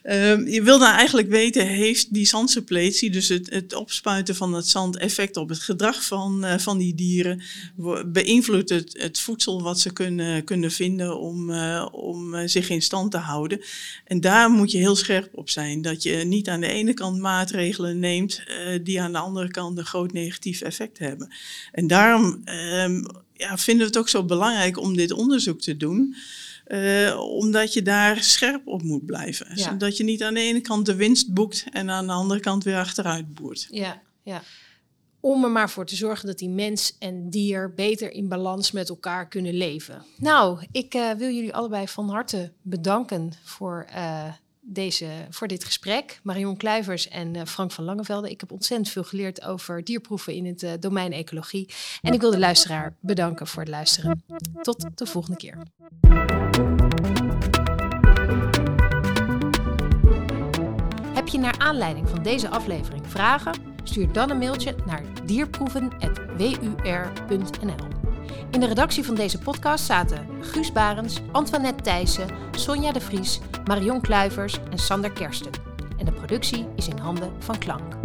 Ehm, 0.06 0.46
je 0.46 0.62
wil 0.62 0.78
dan 0.78 0.92
eigenlijk 0.92 1.28
weten, 1.28 1.66
heeft 1.66 2.14
die 2.14 2.26
zandsuppletie, 2.26 3.10
dus 3.10 3.28
het, 3.28 3.74
opspuiten 3.74 4.36
van 4.36 4.52
het 4.52 4.68
zand, 4.68 4.96
effect 4.96 5.36
op 5.36 5.48
het 5.48 5.58
gedrag 5.58 6.04
van, 6.04 6.44
eh, 6.44 6.58
van 6.58 6.78
die 6.78 6.94
dieren? 6.94 7.42
Beïnvloedt 8.06 8.68
het, 8.68 8.96
het 8.98 9.18
voedsel 9.18 9.62
wat 9.62 9.80
ze 9.80 9.92
kunnen, 9.92 10.44
kunnen 10.44 10.70
vinden 10.70 11.18
om, 11.18 11.50
eh, 11.50 11.86
om 11.92 12.34
eh, 12.34 12.48
zich 12.48 12.68
in 12.68 12.82
stand 12.82 13.10
te 13.10 13.16
houden? 13.16 13.60
En 14.04 14.20
daar 14.20 14.50
moet 14.50 14.70
je 14.70 14.78
heel 14.78 14.96
scherp 14.96 15.28
op 15.34 15.50
zijn. 15.50 15.82
Dat 15.82 16.02
je 16.02 16.14
niet 16.16 16.48
aan 16.48 16.60
de 16.60 16.68
ene 16.68 16.94
kant 16.94 17.20
maatregelen 17.20 17.98
neemt 17.98 18.42
die 18.82 19.00
aan 19.00 19.12
de 19.12 19.18
andere 19.18 19.50
kant 19.50 19.78
een 19.78 19.84
groot 19.84 20.12
negatief 20.12 20.60
effect 20.60 20.98
hebben. 20.98 21.32
En 21.72 21.86
daarom 21.86 22.40
ehm, 22.44 23.04
ja, 23.32 23.58
vinden 23.58 23.86
we 23.86 23.92
het 23.92 23.98
ook 23.98 24.08
zo 24.08 24.24
belangrijk 24.24 24.78
om 24.78 24.96
dit 24.96 25.10
onderzoek 25.12 25.60
te 25.60 25.76
doen. 25.76 26.16
Eh, 26.66 27.20
omdat 27.20 27.72
je 27.72 27.82
daar 27.82 28.22
scherp 28.22 28.66
op 28.66 28.82
moet 28.82 29.06
blijven. 29.06 29.46
Ja. 29.54 29.62
Zodat 29.62 29.96
je 29.96 30.04
niet 30.04 30.22
aan 30.22 30.34
de 30.34 30.40
ene 30.40 30.60
kant 30.60 30.86
de 30.86 30.94
winst 30.94 31.32
boekt 31.34 31.64
en 31.72 31.90
aan 31.90 32.06
de 32.06 32.12
andere 32.12 32.40
kant 32.40 32.64
weer 32.64 32.76
achteruit 32.76 33.34
boert. 33.34 33.66
Ja, 33.70 34.02
ja. 34.22 34.42
Om 35.20 35.44
er 35.44 35.50
maar 35.50 35.70
voor 35.70 35.86
te 35.86 35.96
zorgen 35.96 36.26
dat 36.26 36.38
die 36.38 36.48
mens 36.48 36.96
en 36.98 37.30
dier 37.30 37.74
beter 37.74 38.12
in 38.12 38.28
balans 38.28 38.72
met 38.72 38.88
elkaar 38.88 39.28
kunnen 39.28 39.54
leven. 39.54 40.04
Nou, 40.16 40.66
ik 40.72 40.94
eh, 40.94 41.10
wil 41.10 41.30
jullie 41.30 41.54
allebei 41.54 41.88
van 41.88 42.08
harte 42.08 42.52
bedanken 42.62 43.32
voor, 43.44 43.86
eh, 43.90 44.32
deze, 44.60 45.08
voor 45.30 45.48
dit 45.48 45.64
gesprek. 45.64 46.20
Marion 46.22 46.56
Kluivers 46.56 47.08
en 47.08 47.46
Frank 47.46 47.72
van 47.72 47.84
Langevelde. 47.84 48.30
Ik 48.30 48.40
heb 48.40 48.52
ontzettend 48.52 48.90
veel 48.90 49.04
geleerd 49.04 49.42
over 49.42 49.84
dierproeven 49.84 50.34
in 50.34 50.46
het 50.46 50.82
domein 50.82 51.12
ecologie. 51.12 51.68
En 52.02 52.12
ik 52.12 52.20
wil 52.20 52.30
de 52.30 52.38
luisteraar 52.38 52.96
bedanken 53.00 53.46
voor 53.46 53.62
het 53.62 53.70
luisteren. 53.70 54.24
Tot 54.62 54.86
de 54.94 55.06
volgende 55.06 55.36
keer. 55.36 55.58
Je 61.36 61.42
naar 61.42 61.58
aanleiding 61.58 62.08
van 62.08 62.22
deze 62.22 62.48
aflevering 62.48 63.02
vragen? 63.06 63.54
Stuur 63.82 64.12
dan 64.12 64.30
een 64.30 64.38
mailtje 64.38 64.74
naar 64.86 65.02
dierproeven.wur.nl. 65.24 67.86
In 68.50 68.60
de 68.60 68.66
redactie 68.66 69.04
van 69.04 69.14
deze 69.14 69.38
podcast 69.38 69.84
zaten 69.84 70.26
Guus 70.40 70.72
Barens, 70.72 71.20
Antoinette 71.32 71.82
Thijssen, 71.82 72.28
Sonja 72.50 72.92
de 72.92 73.00
Vries, 73.00 73.40
Marion 73.64 74.00
Kluivers 74.00 74.58
en 74.70 74.78
Sander 74.78 75.12
Kersten. 75.12 75.52
En 75.98 76.04
de 76.04 76.12
productie 76.12 76.66
is 76.76 76.88
in 76.88 76.98
handen 76.98 77.32
van 77.38 77.58
Klank. 77.58 77.95